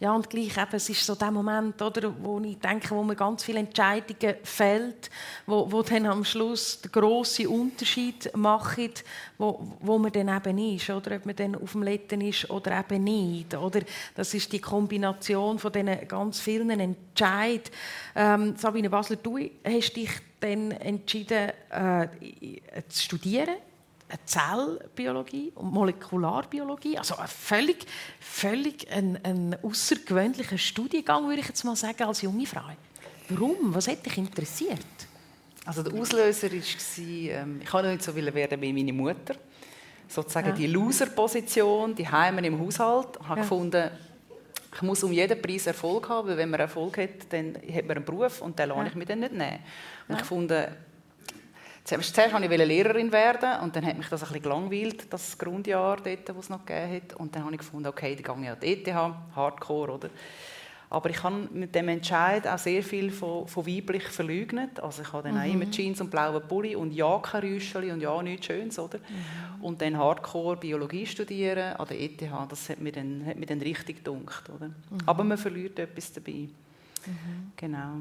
[0.00, 3.16] Ja, und gleich eben, es ist so der Moment, oder, wo ich denke, wo man
[3.16, 5.10] ganz viele Entscheidungen fällt,
[5.46, 9.04] wo, wo dann am Schluss den grossen Unterschied macht,
[9.38, 12.78] wo, wo man dann eben ist, oder ob man dann auf dem Letten ist oder
[12.78, 13.54] eben nicht.
[13.54, 13.80] Oder?
[14.14, 17.70] Das ist die Kombination von diesen ganz vielen Entscheidungen.
[18.14, 22.08] Ähm, Sabine Basler, du hast dich dann entschieden, äh,
[22.88, 23.56] zu studieren
[24.24, 26.98] Zellbiologie und Molekularbiologie.
[26.98, 27.86] Also ein völlig,
[28.20, 32.62] völlig ein, ein außergewöhnlicher Studiengang, würde ich jetzt mal sagen, als junge Frau.
[33.28, 33.74] Warum?
[33.74, 34.84] Was hat dich interessiert?
[35.64, 36.58] Also der Auslöser war,
[36.98, 39.34] ähm, ich wollte nicht so werden wie meine Mutter.
[40.06, 40.54] Sozusagen ja.
[40.54, 43.18] die Loser-Position, die Heime im Haushalt.
[43.18, 43.42] Ich habe ja.
[43.42, 43.90] gefunden,
[44.74, 47.96] ich muss um jeden Preis Erfolg haben, weil wenn man Erfolg hat, dann hat man
[47.96, 48.86] einen Beruf und den lasse ja.
[48.88, 49.60] ich mir dann nicht nehmen.
[50.08, 50.52] Und ich fand,
[51.84, 55.98] Zuerst wollte ich Lehrerin werden und dann hat mich das ein bisschen gelangweilt, das Grundjahr
[55.98, 57.14] dort, das es noch gegeben hat.
[57.16, 58.94] Und dann habe ich gefunden, okay, dann gehe ich an die ETH,
[59.36, 60.08] Hardcore, oder?
[60.88, 64.80] Aber ich habe mit dem Entscheid auch sehr viel von, von weiblich verleugnet.
[64.80, 65.40] Also ich habe dann mhm.
[65.40, 68.98] auch immer Jeans und blauen Pulli und ja kein Rüscheli und ja nichts Schönes, oder?
[68.98, 69.64] Mhm.
[69.64, 73.60] Und dann Hardcore Biologie studieren an der ETH, das hat mir dann, hat mir dann
[73.60, 74.68] richtig gedunkt, oder?
[74.68, 74.98] Mhm.
[75.04, 76.32] Aber man verliert etwas dabei.
[76.32, 77.52] Mhm.
[77.56, 77.96] Genau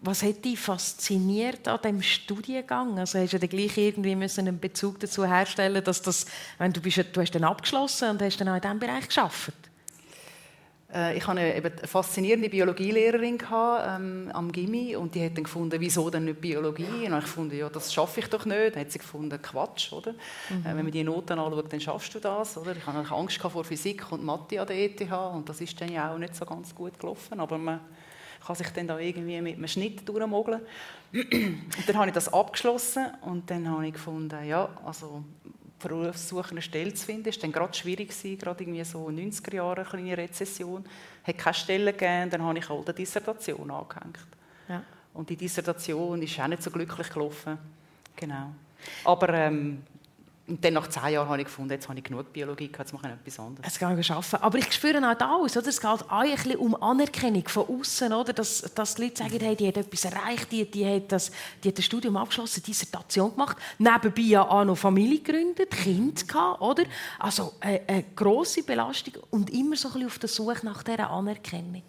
[0.00, 2.98] was hat dich fasziniert an dem Studiengang?
[2.98, 6.26] Also hast du dann gleich irgendwie müssen einen Bezug dazu herstellen, dass das,
[6.58, 9.52] wenn du bist, du hast dann abgeschlossen und hast dann auch in diesem Bereich geschafft.
[10.94, 16.08] Äh, ich hatte eine faszinierende Biologielehrerin ähm, am Gimmi und die hat dann gefunden, wieso
[16.08, 17.06] denn nicht Biologie?
[17.06, 18.74] Und ich fand, ja, das schaffe ich doch nicht.
[18.74, 20.12] Dann hat sie gefunden, Quatsch, oder?
[20.12, 20.60] Mhm.
[20.64, 22.74] Äh, wenn man die Noten anschaut, dann schaffst du das, oder?
[22.74, 26.12] Ich hatte Angst vor Physik und Mathe an der ETH und das ist dann ja
[26.12, 27.80] auch nicht so ganz gut gelaufen, aber man
[28.48, 30.62] kann sich dann da irgendwie mit einem Schnitt durchmogeln.
[31.12, 35.22] und dann habe ich das abgeschlossen und dann habe ich gefunden, ja, also
[35.78, 39.82] Berufssuche eine Stelle zu finden, ist dann gerade schwierig gewesen, gerade irgendwie so 90er Jahre,
[39.82, 40.82] eine kleine Rezession,
[41.24, 44.18] hat keine Stelle gegeben, dann habe ich halt eine Dissertation angehängt.
[44.66, 44.82] Ja.
[45.12, 47.58] Und die Dissertation ist auch nicht so glücklich gelaufen.
[48.16, 48.54] Genau.
[49.04, 49.82] Aber ähm,
[50.48, 52.92] und dann nach zehn Jahren habe ich gefunden, jetzt habe ich genug Biologie gehabt, jetzt
[52.92, 53.66] mache ich etwas anderes.
[53.66, 54.36] Es ich arbeiten.
[54.36, 55.68] Aber ich spüre auch aus, oder?
[55.68, 58.32] es geht auch ein um Anerkennung von außen, oder?
[58.32, 61.30] Dass, dass die Leute sagen, hey, die hat etwas erreicht, die, die, hat das,
[61.62, 66.62] die hat ein Studium abgeschlossen, Dissertation gemacht, nebenbei ja auch noch Familie gegründet, Kind gehabt,
[66.62, 66.84] oder?
[67.18, 71.10] Also eine, eine grosse Belastung und immer so ein bisschen auf der Suche nach dieser
[71.10, 71.82] Anerkennung.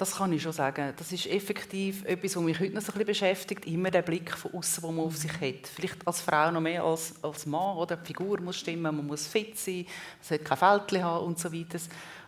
[0.00, 0.94] Das kann ich schon sagen.
[0.96, 3.66] Das ist effektiv etwas, was mich heute noch so ein bisschen beschäftigt.
[3.66, 5.66] Immer der Blick von außen, den man auf sich hat.
[5.66, 7.76] Vielleicht als Frau noch mehr als als Mann.
[7.76, 7.98] Oder?
[7.98, 11.52] Die Figur muss stimmen, man muss fit sein, man sollte kein Fältchen haben und so
[11.52, 11.78] weiter.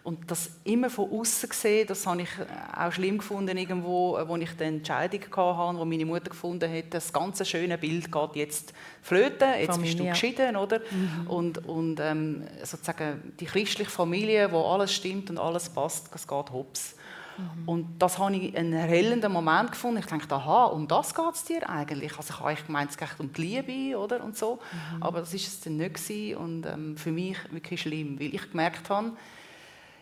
[0.05, 2.29] Und das immer von außen gesehen, das habe ich
[2.77, 7.11] auch schlimm gefunden, irgendwo, wo ich die Entscheidung hatte, wo meine Mutter gefunden hat, das
[7.11, 9.95] ganze schöne Bild geht jetzt flöten, jetzt Familie.
[9.95, 10.81] bist du geschieden, oder?
[10.91, 11.27] Mhm.
[11.27, 16.51] Und, und ähm, sozusagen die christliche Familie, wo alles stimmt und alles passt, das geht
[16.51, 16.97] hops.
[17.39, 17.69] Mhm.
[17.69, 19.99] Und das habe ich einen erhellenden Moment gefunden.
[19.99, 22.17] Ich dachte, aha, um das geht es dir eigentlich.
[22.17, 24.59] Also ich habe eigentlich gemeint, es geht um die Liebe oder, und so.
[24.95, 25.03] Mhm.
[25.03, 26.37] Aber das war es dann nicht gewesen.
[26.37, 29.13] und ähm, für mich wirklich schlimm, weil ich gemerkt habe,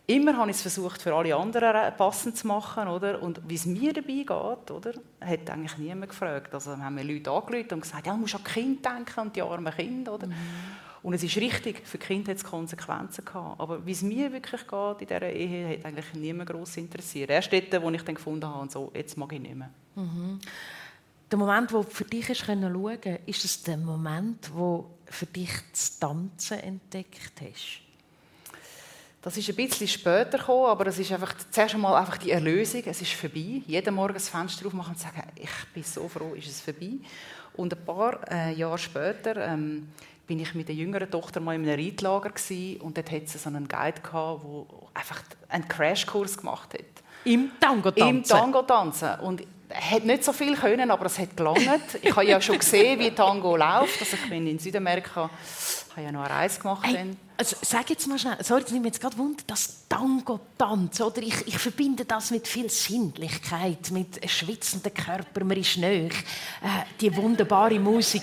[0.07, 3.23] immer habe ich es versucht, für alle anderen passend zu machen, oder?
[3.23, 4.31] Und wie es mir dabei geht,
[4.71, 4.93] oder?
[5.21, 6.53] Hat eigentlich niemand gefragt.
[6.53, 9.43] Also haben mir Leute angerufen und gesagt, ja, du musst an Kind denken und die
[9.43, 10.27] armen Kinder, oder?
[10.27, 10.35] Mhm.
[11.03, 13.59] Und es ist richtig, für die Kinder hat es Konsequenzen gehabt.
[13.59, 17.31] Aber wie es mir wirklich geht in dieser Ehe, hat eigentlich niemand gross interessiert.
[17.31, 19.71] Erst dort, wo ich dann gefunden habe, und so, jetzt mag ich nicht mehr.
[19.95, 20.39] Mhm.
[21.31, 25.51] Der Moment, wo du für dich schauen konntest, ist es der Moment, wo für dich
[25.71, 27.81] das Tanzen entdeckt hast?
[29.23, 32.83] Das ist ein bisschen später gekommen, aber es ist einfach zuerst einmal einfach die Erlösung.
[32.87, 33.63] Es ist vorbei.
[33.67, 36.93] Jeden Morgen das Fenster aufmachen und sagen, ich bin so froh, ist es vorbei.
[37.55, 39.89] Und ein paar äh, Jahre später ähm,
[40.31, 42.31] bin ich mit der jüngeren Tochter mal in einem Reitlager
[42.83, 44.65] und dort hatte sie so einen Guide gehabt, der
[44.95, 46.85] einfach einen Crashkurs gemacht hat.
[47.25, 48.09] Im Tango-Tanzen?
[48.09, 49.19] Im Tango-Tanzen.
[49.23, 51.61] Und er hat nicht so viel können, aber es hat gelangt.
[52.01, 53.99] Ich habe ja schon gesehen, wie Tango läuft.
[53.99, 55.31] Also ich bin in Südamerika,
[55.91, 56.87] habe ja noch eine Reise gemacht.
[56.87, 61.23] Hey, also sag jetzt mal schnell, sorry, das nimmt jetzt gerade Wunder, das Tango-Tanz, oder?
[61.23, 67.17] Ich, ich verbinde das mit viel Sinnlichkeit, mit schwitzenden Körper, man ist näher, äh, die
[67.17, 68.23] wunderbare Musik.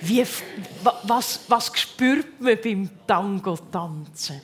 [0.00, 0.24] Wie,
[1.02, 4.40] was, was spürt man beim Tango-Tanzen?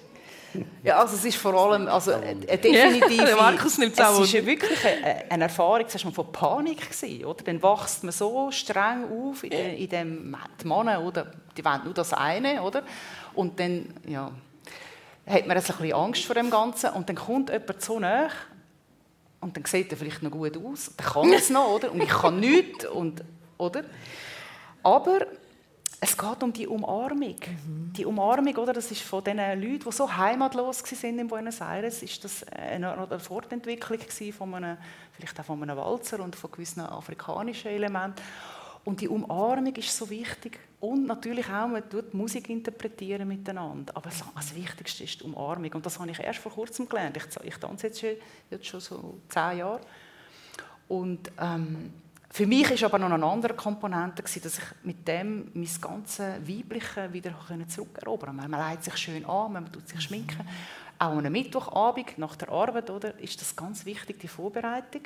[0.82, 3.30] Ja, also es ist vor allem also, eine definitive...
[3.30, 7.24] Ja, Markus nimmt es auch Es ist wirklich eine, eine Erfahrung das von Panik gewesen,
[7.24, 7.42] oder?
[7.42, 11.32] Dann wächst man so streng auf in, dem, in dem die Männer, oder?
[11.56, 12.82] Die wollen nur das eine, oder?
[13.34, 14.30] Und dann, ja,
[15.26, 18.28] hat man ein bisschen Angst vor dem Ganzen und dann kommt jemand so nah
[19.40, 21.92] und dann sieht er vielleicht noch gut aus, dann kann es noch, oder?
[21.92, 23.24] Und ich kann nichts, und,
[23.58, 23.84] oder?
[24.82, 25.26] Aber
[26.04, 27.36] es geht um die Umarmung.
[27.66, 27.92] Mhm.
[27.94, 32.02] Die Umarmung, oder, das ist von den Leuten, die so heimatlos waren in Buenos Aires,
[32.02, 34.00] ist das eine Fortentwicklung
[34.36, 34.76] von einem,
[35.12, 38.22] vielleicht auch von einem Walzer und von gewissen afrikanischen Elementen.
[38.84, 40.58] Und die Umarmung ist so wichtig.
[40.78, 43.96] Und natürlich auch, man tut Musik interpretieren miteinander.
[43.96, 45.72] Aber das Wichtigste ist die Umarmung.
[45.72, 47.16] Und das habe ich erst vor kurzem gelernt.
[47.16, 48.10] Ich, ich tanze jetzt schon,
[48.50, 49.80] jetzt schon so zehn Jahre.
[50.86, 51.94] Und ähm,
[52.34, 57.12] Für mich war aber noch eine andere Komponente, dass ich mit dem mein ganzes Weibliche
[57.12, 57.32] wieder
[57.68, 58.48] zurückerobern konnte.
[58.48, 60.44] Man legt sich schön an, man tut sich schminken.
[60.98, 65.02] Auch am Mittwochabend nach der Arbeit oder, ist das ganz wichtig, die Vorbereitung.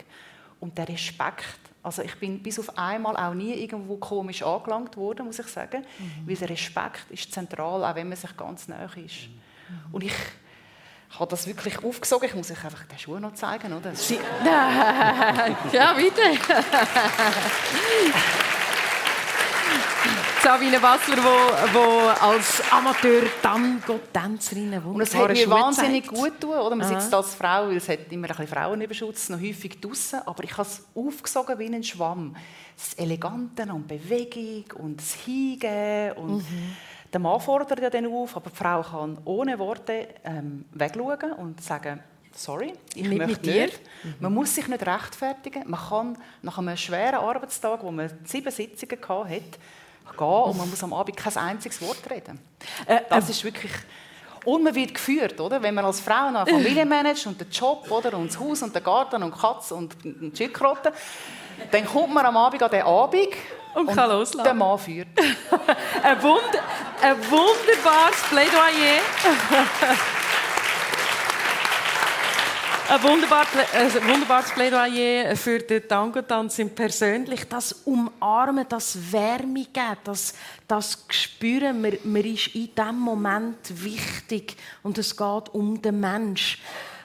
[0.58, 1.60] Und der Respekt.
[1.82, 5.84] Also ich bin bis auf einmal auch nie irgendwo komisch angelangt worden, muss ich sagen.
[5.98, 6.26] Mhm.
[6.26, 9.28] Weil der Respekt ist zentral, auch wenn man sich ganz nahe ist.
[9.28, 9.94] Mhm.
[9.94, 10.14] Und ich
[11.10, 12.26] ich habe das wirklich aufgesogen.
[12.26, 13.92] Ich muss euch einfach den Schuh noch zeigen, oder?
[15.72, 16.20] Ja, bitte.
[20.42, 21.36] Sabine Bassler, wo,
[21.74, 26.16] wo als Amateur-Tango-Tänzerin Und es hat mir wahnsinnig zeigt.
[26.16, 26.76] gut tun, oder?
[26.76, 27.00] Man Aha.
[27.00, 30.52] sitzt als Frau, weil es hat immer ein bisschen Frauenüberschutz, noch häufig draußen, aber ich
[30.52, 32.36] habe es aufgesogen wie ein Schwamm.
[32.76, 36.76] Das Elegante und Bewegung und das Hingehen und mhm
[37.12, 41.62] der Mann fordert ja dann auf, aber die Frau kann ohne Worte ähm, wegschauen und
[41.62, 42.02] sagen,
[42.34, 43.80] sorry, ich nicht möchte nicht.
[44.04, 44.14] Mhm.
[44.20, 45.64] Man muss sich nicht rechtfertigen.
[45.66, 49.40] Man kann nach einem schweren Arbeitstag, wo man sieben Sitzungen hatte,
[50.16, 52.38] gehen und man muss am Abend kein einziges Wort reden.
[52.86, 53.72] Äh, das äh, ist wirklich...
[54.44, 55.60] Und man wird geführt, oder?
[55.60, 58.16] Wenn man als Frau eine Familie managt und den Job, oder?
[58.16, 60.92] Und das Haus und den Garten und Katze und die Schildkröte,
[61.70, 63.28] dann kommt man am Abend an den Abend
[63.74, 64.44] und, und kann loslassen.
[64.44, 65.08] der Mann führt.
[66.02, 66.42] ein, Wund
[67.02, 69.00] ein wunderbares Plädoyer.
[72.90, 77.46] Ein, wunderbar, ein wunderbares Plädoyer für den Tango-Tanz im Persönlich.
[77.46, 80.32] Das Umarmen, das Wärme geben, das,
[80.66, 86.58] das Spüren, man, man ist in diesem Moment wichtig und es geht um den Mensch.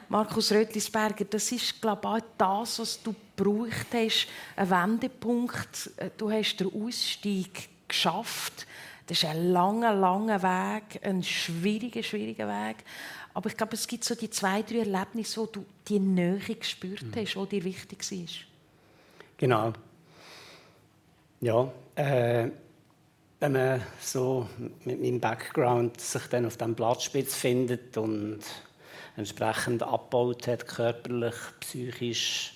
[0.09, 4.27] Markus Rötlisberger, das ist, glaube ich, das, was du gebraucht hast.
[4.55, 5.91] Ein Wendepunkt.
[6.17, 8.67] Du hast den Ausstieg geschafft.
[9.07, 12.77] Das ist ein langer, langer Weg, ein schwieriger, schwieriger Weg.
[13.33, 17.03] Aber ich glaube, es gibt so die zwei, drei Erlebnisse, wo du die Nähe gespürt
[17.03, 17.15] mhm.
[17.15, 18.27] hast, die dir wichtig war.
[19.37, 19.73] Genau.
[21.41, 22.49] Ja, äh,
[23.39, 24.47] wenn man so
[24.85, 28.39] mit meinem Background sich dann auf dem Blattspitz findet und
[29.15, 32.53] entsprechend abgebaut hat, körperlich, psychisch,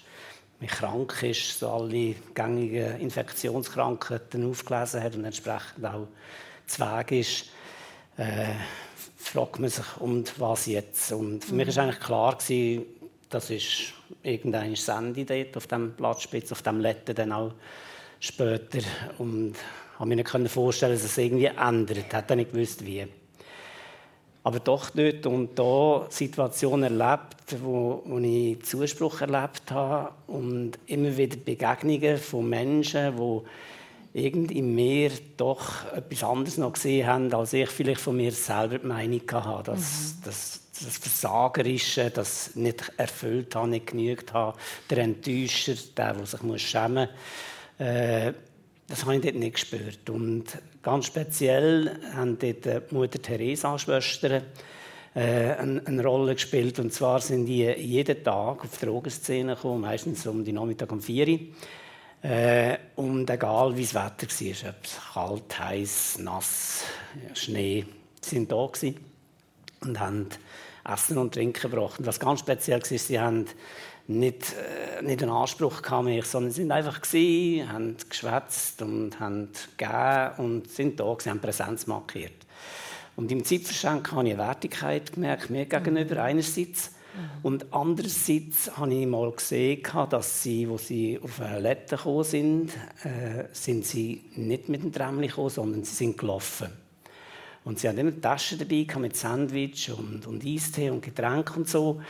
[0.60, 6.08] mich krank ist, so alle gängigen Infektionskrankheiten aufgelesen hat und entsprechend auch
[6.66, 7.46] Zweig ist,
[8.18, 8.54] äh,
[9.16, 11.12] fragt man sich, und was jetzt?
[11.14, 12.86] Und für mich war eigentlich klar, gewesen,
[13.30, 13.94] das ist
[14.24, 17.54] irgendein Sandy dort auf dem Blattspitz, auf dem Letten dann auch
[18.20, 18.80] später.
[19.18, 22.06] Und ich konnte mir nicht vorstellen, dass es irgendwie ändert.
[22.08, 23.08] Ich habe nicht gewusst, wie
[24.48, 31.18] aber doch dort und da Situationen erlebt, wo, wo ich Zuspruch erlebt habe und immer
[31.18, 33.42] wieder Begegnungen von Menschen, die
[34.14, 38.80] irgendwie in mir doch etwas anderes noch gesehen haben, als ich vielleicht von mir selber
[38.80, 39.72] die Meinung hatte.
[39.72, 40.22] Das, mhm.
[40.24, 44.58] das, das Versagerische, das nicht erfüllt habe, nicht genügt habe,
[44.90, 47.86] der Enttäuscher, der, der sich schämen muss.
[47.86, 48.32] Äh,
[48.88, 50.10] das habe ich dort nicht gespürt.
[50.10, 50.46] Und
[50.82, 54.44] ganz speziell haben dort die Mutter Teresa Schwestern
[55.14, 56.80] äh, eine, Rolle gespielt.
[56.80, 61.28] Und zwar sind die jeden Tag auf Drogenszene gekommen, meistens um die Nachmittag um 4
[61.28, 61.40] Uhr.
[62.22, 66.84] Äh, und egal wie das Wetter war, ob es kalt, heiß, nass,
[67.34, 67.86] Schnee,
[68.22, 68.56] sind da
[69.82, 70.28] und haben
[70.86, 72.00] Essen und Trinken gebracht.
[72.00, 73.46] Und was ganz speziell war, sie haben
[74.08, 79.50] nicht, äh, nicht einen Anspruch mehr, sondern sie sind einfach gewesen, haben geschwätzt und haben
[79.78, 82.46] gegeben und sind da gewesen, haben Präsenz markiert.
[83.16, 86.22] Und im Zeitverschenken habe ich eine Wertigkeit gemerkt, mir gegenüber mhm.
[86.22, 86.92] einerseits.
[87.42, 89.82] Und andererseits habe ich mal gesehen,
[90.12, 95.28] dass sie, wo sie auf Letten gekommen sind, äh, sind sie nicht mit dem Tramli
[95.28, 96.70] gekommen, sondern sie sind gelaufen.
[97.66, 102.02] Und sie haben immer Taschen dabei mit Sandwich und, und Eistee und Getränk und so.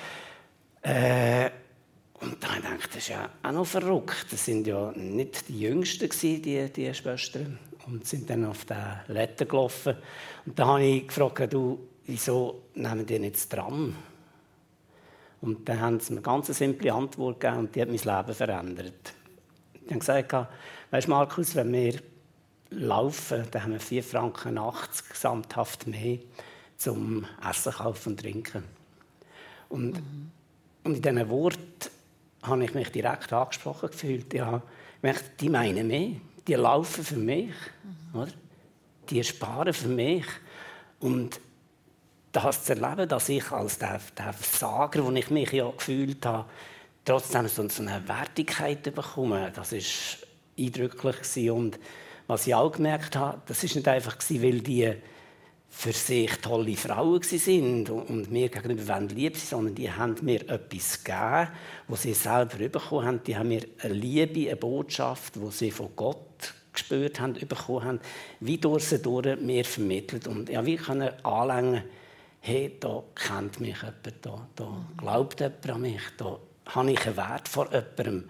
[0.82, 1.52] Äh,
[2.20, 4.28] und da habe ich gedacht, das ist ja auch noch verrückt.
[4.32, 7.59] Das sind ja nicht die Jüngsten, die, die Schwestern.
[7.86, 9.95] Und sind dann auf den Letter gelaufen.
[10.45, 13.95] Und da habe ich gefragt, du, wieso nehmen die nicht das Tram?
[15.39, 18.36] Und dann haben sie mir eine ganz simple Antwort gegeben und die hat mein Leben
[18.36, 19.13] verändert.
[19.86, 20.49] Die haben gesagt,
[20.91, 22.01] weißt Markus, wenn wir
[22.72, 26.18] laufen, dann haben wir 4 Franken 80 gesamthaft mehr
[26.76, 28.63] zum Essen, Kaufen und Trinken.
[29.70, 30.32] Und, mhm.
[30.84, 31.97] und in diesen Worten
[32.43, 34.33] habe ich mich direkt angesprochen gefühlt.
[34.33, 34.61] Ja,
[35.39, 36.11] die meinen mehr,
[36.47, 37.53] die laufen für mich,
[38.13, 38.19] mhm.
[38.19, 38.31] oder?
[39.09, 40.25] die sparen für mich.
[40.99, 41.39] Und
[42.31, 46.49] das zu erleben, dass ich als der, der Versager, wo ich mich ja gefühlt habe,
[47.05, 50.27] trotzdem so eine Wertigkeit bekomme, das ist
[50.59, 51.49] eindrücklich.
[51.49, 51.79] Und
[52.27, 54.93] was ich auch gemerkt habe, das ist nicht einfach weil die
[55.70, 61.03] für sich tolle Frauen sind und mir gegenüber lieb sind, sondern die haben mir etwas
[61.03, 61.49] gegeben,
[61.88, 63.24] was sie selber bekommen haben.
[63.24, 67.99] Die haben mir eine Liebe, eine Botschaft, die sie von Gott gespürt haben, bekommen haben,
[68.39, 70.28] wie durch sie durch mir vermittelt.
[70.28, 71.84] Und ja, wie können anlängen,
[72.39, 77.18] hey, da kennt mich jemand, da, da glaubt jemand an mich, da habe ich einen
[77.18, 78.30] Wert vor jemandem.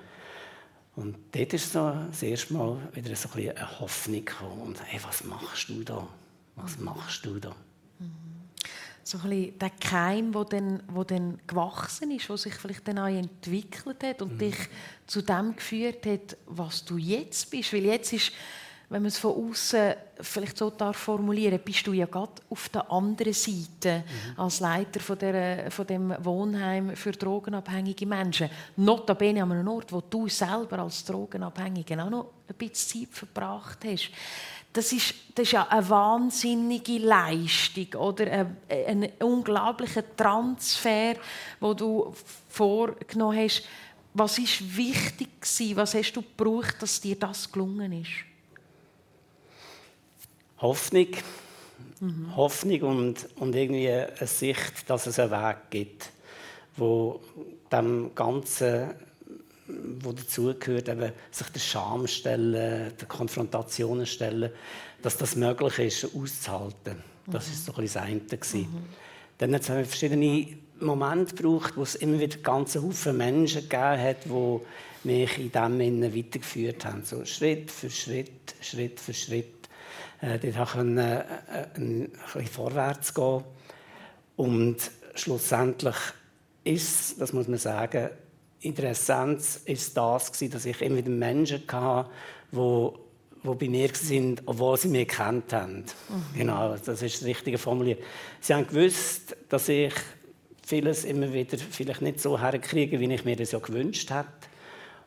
[0.95, 4.61] Und dort ist so das erste Mal wieder so ein eine Hoffnung gekommen.
[4.61, 6.07] Und hey, was machst du da?
[6.57, 7.55] Was machst du da?
[9.03, 12.99] So ein bisschen der Keim, der dann, wo dann gewachsen ist, der sich vielleicht dann
[12.99, 14.39] auch entwickelt hat und mhm.
[14.39, 14.57] dich
[15.05, 17.71] zu dem geführt hat, was du jetzt bist.
[17.71, 18.33] Weil jetzt ist
[18.89, 22.89] wenn man es von außen vielleicht so darf formulieren, bist du ja gerade auf der
[22.89, 24.39] anderen Seite mhm.
[24.39, 28.49] als Leiter von, der, von dem Wohnheim für drogenabhängige Menschen.
[28.77, 33.79] Notabene an einem Ort, wo du selber als Drogenabhängige auch noch ein bisschen Zeit verbracht
[33.83, 34.09] hast.
[34.77, 41.15] Das ist, das ist ja eine wahnsinnige Leistung oder ein, ein unglaublicher Transfer,
[41.59, 42.13] wo du
[42.47, 43.63] vorgenommen hast.
[44.13, 45.29] Was ist wichtig
[45.75, 48.11] Was hast du gebraucht, dass dir das gelungen ist?
[50.59, 51.07] Hoffnung.
[51.99, 52.35] Mhm.
[52.35, 56.11] Hoffnung und, und irgendwie eine Sicht, dass es einen Weg gibt,
[56.75, 57.19] wo
[57.71, 58.93] dem Ganzen,
[59.67, 64.51] wo dazugehört, eben sich der Scham stellen, der Konfrontationen stellen,
[65.01, 67.03] dass das möglich ist, auszuhalten.
[67.27, 67.53] Das mhm.
[67.53, 68.63] ist so ein bisschen das eine.
[68.63, 68.85] Mhm.
[69.37, 70.47] Dann hat es verschiedene
[70.79, 74.59] Momente gebraucht, wo es immer wieder ganze Haufen Menschen gegeben hat, die
[75.03, 77.03] mich in dem Sinne weitergeführt haben.
[77.03, 79.69] So Schritt für Schritt, Schritt für Schritt
[80.21, 81.23] äh, dort können, äh,
[81.75, 83.43] ein bisschen vorwärts gehen.
[84.35, 84.77] Und
[85.15, 85.95] schlussendlich
[86.63, 88.09] ist, das muss man sagen,
[88.61, 92.09] in der Essenz ist das gewesen, dass ich immer wieder Menschen hatte,
[92.51, 92.89] die
[93.43, 95.85] die bei mir sind, obwohl sie mich kennt haben.
[96.09, 96.37] Mhm.
[96.37, 98.03] Genau, das ist das richtige Formuliert.
[98.39, 99.93] Sie haben gewusst, dass ich
[100.65, 104.27] vieles immer wieder vielleicht nicht so herkriege, wie ich mir das ja gewünscht hätte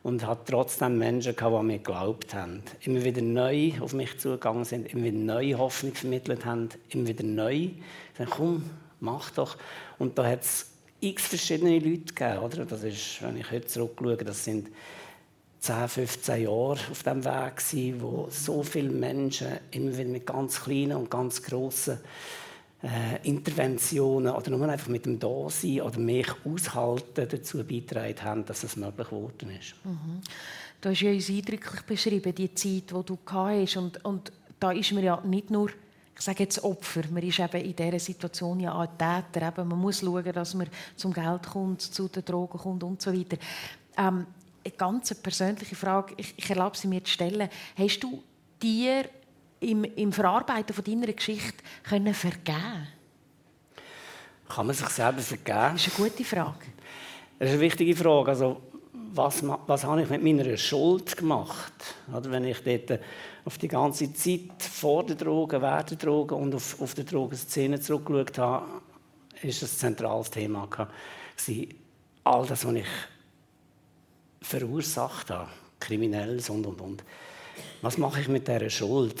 [0.03, 2.63] und hat trotzdem Menschen gehabt, die an mich geglaubt haben.
[2.81, 7.23] Immer wieder neu auf mich zugegangen sind, immer wieder neue Hoffnung vermittelt haben, immer wieder
[7.23, 7.69] neu.
[8.17, 9.57] Sagen, komm, mach doch.
[9.99, 10.70] Und da hat es
[11.01, 12.65] x verschiedene Leute gegeben, oder?
[12.65, 14.69] Das ist, wenn ich heute zurückschaue, das sind
[15.59, 20.61] 10, 15 Jahre auf dem Weg gewesen, wo so viele Menschen immer wieder mit ganz
[20.61, 21.99] kleinen und ganz grossen
[22.83, 28.63] äh, Interventionen oder nur einfach mit dem Dasein oder mich aushalten dazu beitragen haben, dass
[28.63, 29.75] es möglich geworden ist.
[29.83, 30.21] Mhm.
[30.81, 33.77] Du hast ja uns eindrücklich beschrieben, die Zeit, die du hast.
[33.77, 35.69] Und, und da ist man ja nicht nur
[36.21, 39.47] ich sage jetzt Opfer, man ist eben in dieser Situation ja auch Täter.
[39.47, 43.11] Eben, man muss schauen, dass man zum Geld kommt, zu den Drogen kommt und so
[43.11, 43.37] weiter.
[43.97, 44.27] Ähm,
[44.63, 47.49] eine ganz persönliche Frage, ich, ich erlaube sie mir zu stellen.
[47.75, 48.21] Hast du
[48.61, 49.05] dir
[49.61, 52.87] im, im Verarbeiten von deiner Geschichte können vergeben
[54.47, 55.73] Kann man sich selber vergeben?
[55.73, 56.67] Das ist eine gute Frage.
[57.39, 58.29] Das ist eine wichtige Frage.
[58.29, 58.61] Also,
[59.13, 61.73] was, was habe ich mit meiner Schuld gemacht?
[62.15, 62.99] Oder wenn ich dort
[63.45, 67.79] auf die ganze Zeit vor der Droge, während der Droge und auf, auf die Drogenszene
[67.79, 68.65] zurückgeschaut habe,
[69.41, 70.67] ist das ein zentrales Thema.
[72.23, 72.85] All das, was ich
[74.41, 75.49] verursacht habe,
[75.79, 77.03] kriminelles und und und.
[77.81, 79.19] Was mache ich mit dieser Schuld?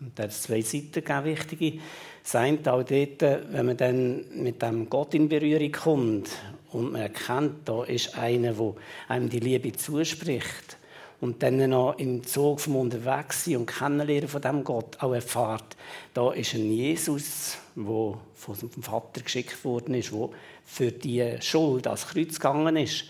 [0.00, 1.80] Und da es zwei Seiten wichtige.
[2.24, 6.30] Das eine auch dort, wenn man dann mit dem Gott in Berührung kommt
[6.72, 8.74] und man erkennt, da ist einer, der
[9.08, 10.78] einem die Liebe zuspricht
[11.20, 15.76] und dann noch im Zug vom Unterwegssein und Kennenlernen von dem Gott auch erfahrt,
[16.14, 20.30] da ist ein Jesus, der vom Vater geschickt worden ist, der
[20.64, 23.04] für die Schuld als Kreuz gegangen ist.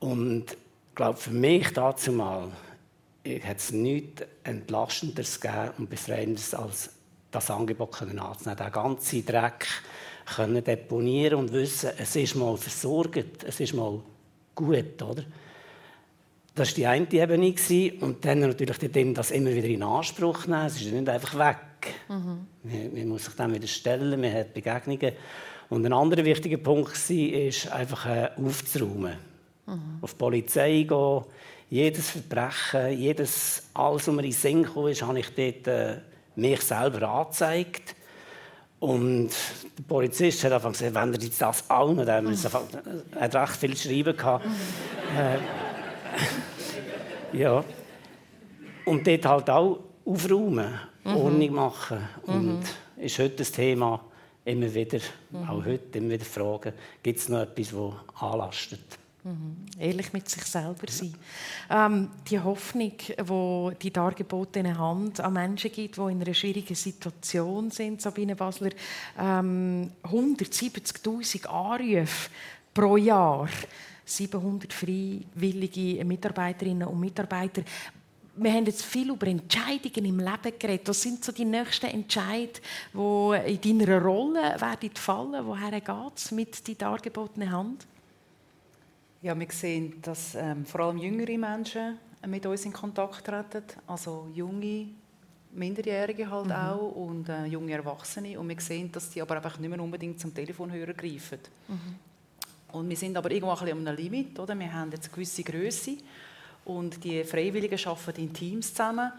[0.00, 2.52] Und ich glaube, für mich dazu mal
[3.42, 6.93] hat es nichts Entlastenderes gegeben und Befreiendes als
[7.34, 8.58] das Angebot können anzunehmen.
[8.58, 9.66] Den ganzen Dreck
[10.36, 14.00] können deponieren und wissen, es ist mal versorgt, es ist mal
[14.54, 15.22] gut, oder?
[16.54, 17.54] Das war die eine Ebene.
[18.00, 18.78] Und dann natürlich
[19.14, 20.66] das immer wieder in Anspruch nehmen.
[20.66, 21.94] Es ist nicht einfach weg.
[22.08, 22.46] Mhm.
[22.62, 25.12] Man, man, muss sich dem wieder stellen, man hat Begegnungen.
[25.68, 29.16] Und ein anderer wichtiger Punkt war, ist einfach äh, aufzuräumen.
[29.66, 29.98] Mhm.
[30.00, 31.24] Auf die Polizei gehen,
[31.70, 35.96] jedes Verbrechen, jedes, alles, was mir in den Sinn kam, ist, habe ich dort äh,
[36.36, 37.94] mich selber angezeigt.
[38.80, 39.30] Und
[39.78, 42.22] der Polizist hat einfach gesagt, wenn er jetzt das auch noch, er
[43.20, 44.04] hat recht viel.
[44.04, 44.44] Gehabt.
[45.16, 45.38] äh,
[47.38, 47.64] ja.
[48.84, 50.74] Und dort halt auch aufräumen,
[51.04, 51.16] mhm.
[51.16, 51.98] Ordnung machen.
[52.26, 52.62] Und mhm.
[52.98, 54.00] ist heute das Thema
[54.44, 54.98] immer wieder,
[55.30, 55.48] mhm.
[55.48, 58.98] auch heute immer wieder fragen, gibt es noch etwas, das anlastet?
[59.24, 59.56] Mhm.
[59.78, 61.14] Ehrlich mit sich selber sein.
[61.70, 67.70] Ähm, die Hoffnung, die die dargebotene Hand an Menschen gibt, die in einer schwierigen Situation
[67.70, 68.70] sind, Sabine Basler,
[69.18, 72.28] ähm, 170'000 Anrufe
[72.74, 73.48] pro Jahr,
[74.04, 77.62] 700 freiwillige Mitarbeiterinnen und Mitarbeiter.
[78.36, 80.88] Wir haben jetzt viel über Entscheidungen im Leben geredet.
[80.88, 82.60] Was sind so die nächsten Entscheidungen,
[82.92, 85.46] die in deiner Rolle werden fallen?
[85.46, 87.86] Woher geht es mit der dargebotenen Hand?
[89.24, 91.96] Ja, wir sehen, dass ähm, vor allem jüngere Menschen
[92.26, 94.88] mit uns in Kontakt treten, also junge
[95.50, 96.52] Minderjährige halt mhm.
[96.52, 100.20] auch und äh, junge Erwachsene und wir sehen, dass die aber einfach nicht mehr unbedingt
[100.20, 101.38] zum Telefonhörer greifen.
[101.68, 102.76] Mhm.
[102.76, 104.58] Und wir sind aber irgendwo ein bisschen an einem Limit, oder?
[104.58, 105.96] Wir haben jetzt eine gewisse Größe
[106.66, 109.10] und die Freiwilligen arbeiten in Teams zusammen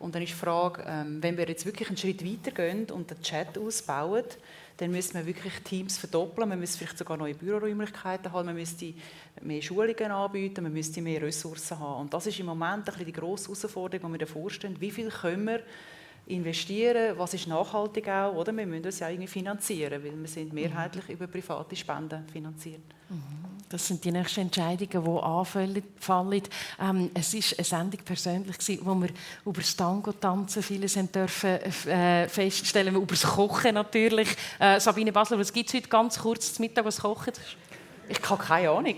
[0.00, 3.08] und dann ist die Frage, ähm, wenn wir jetzt wirklich einen Schritt weiter gehen und
[3.08, 4.24] den Chat ausbauen,
[4.82, 6.48] dann müssen wir wirklich Teams verdoppeln.
[6.48, 8.92] Man müsste vielleicht sogar neue Büroräumlichkeiten haben, man müsste
[9.40, 12.00] mehr Schulungen anbieten, man müsste mehr Ressourcen haben.
[12.00, 14.80] Und das ist im Moment ein die grosse Herausforderung, die wir davor stehen.
[14.80, 15.60] Wie viel können wir
[16.26, 18.52] investieren, was ist nachhaltig auch, oder?
[18.56, 22.82] Wir müssen das ja irgendwie finanzieren, weil wir sind mehrheitlich über private Spenden finanziert.
[23.72, 25.82] Das sind die nächsten Entscheidungen, die anfallen.
[26.78, 29.08] Ähm, es war eine Sendung persönlich, wo wir
[29.46, 31.58] über das Tango-Tanzen vieles dürfen,
[31.88, 34.28] äh, feststellen, über das Kochen natürlich.
[34.58, 37.32] Äh, Sabine Basler, was gibt es heute ganz kurz zum Mittag, was kochen?
[38.08, 38.94] Ich habe keine Ahnung.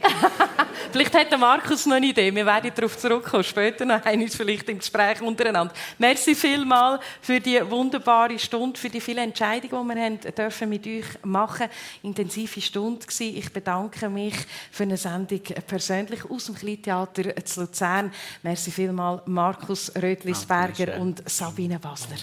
[0.93, 2.35] vielleicht hat der Markus noch eine Idee.
[2.35, 3.45] Wir werden darauf zurückkommen.
[3.45, 5.73] Später noch einmal vielleicht im Gespräch untereinander.
[5.99, 10.87] Merci vielmal für die wunderbare Stunde, für die vielen Entscheidungen, die wir haben dürfen mit
[10.87, 11.69] euch machen.
[12.03, 13.37] Intensive Stunde gewesen.
[13.37, 14.35] Ich bedanke mich
[14.71, 18.13] für eine Sendung persönlich aus dem Kleintheater zu Luzern.
[18.43, 22.17] Merci vielmal Markus Rötlisberger und Sabine Basler.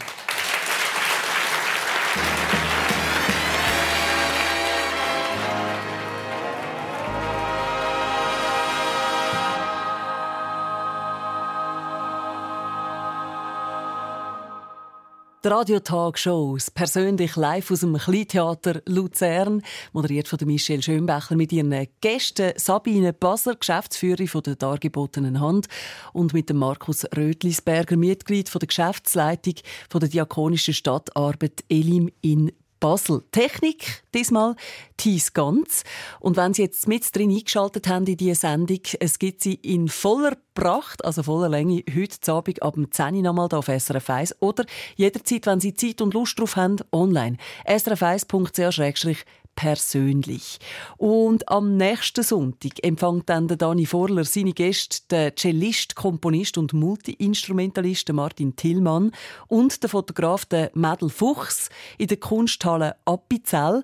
[15.51, 22.53] Die Radio-Talk-Shows, persönlich live aus dem Kleintheater Luzern, moderiert von Michelle Schönbecher mit ihren Gästen
[22.55, 25.67] Sabine Basler, Geschäftsführerin von der dargebotenen Hand,
[26.13, 29.55] und mit dem Markus Rötlisberger, Mitglied von der Geschäftsleitung
[29.89, 33.23] von der diakonischen Stadtarbeit Elim in Basel.
[33.31, 34.57] Technik, diesmal
[34.97, 35.83] Thies Ganz.
[36.19, 39.87] Und wenn Sie jetzt mit drin eingeschaltet haben in diese Sendung, es gibt sie in
[39.87, 44.41] voller Pracht, also voller Länge, heute Abend ab dem 10 Uhr nochmal auf SRF 1
[44.41, 44.65] oder
[44.97, 47.37] jederzeit, wenn Sie Zeit und Lust drauf haben, online.
[47.65, 49.23] srf1.ch
[49.55, 50.59] persönlich.
[50.97, 56.73] Und am nächsten Sonntag empfängt dann der Dani Vorler seine Gäste, der Cellist, Komponist und
[56.73, 59.11] Multi-Instrumentalist Martin Tillmann
[59.47, 63.83] und der Fotograf Mädel Fuchs in der Kunsthalle Appenzell.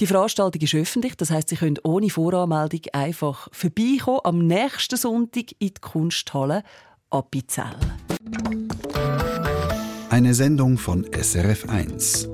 [0.00, 5.52] Die Veranstaltung ist öffentlich, das heißt, Sie können ohne Voranmeldung einfach vorbeikommen am nächsten Sonntag
[5.58, 6.62] in die Kunsthalle
[7.10, 7.76] Appenzell.
[10.10, 12.33] Eine Sendung von SRF1.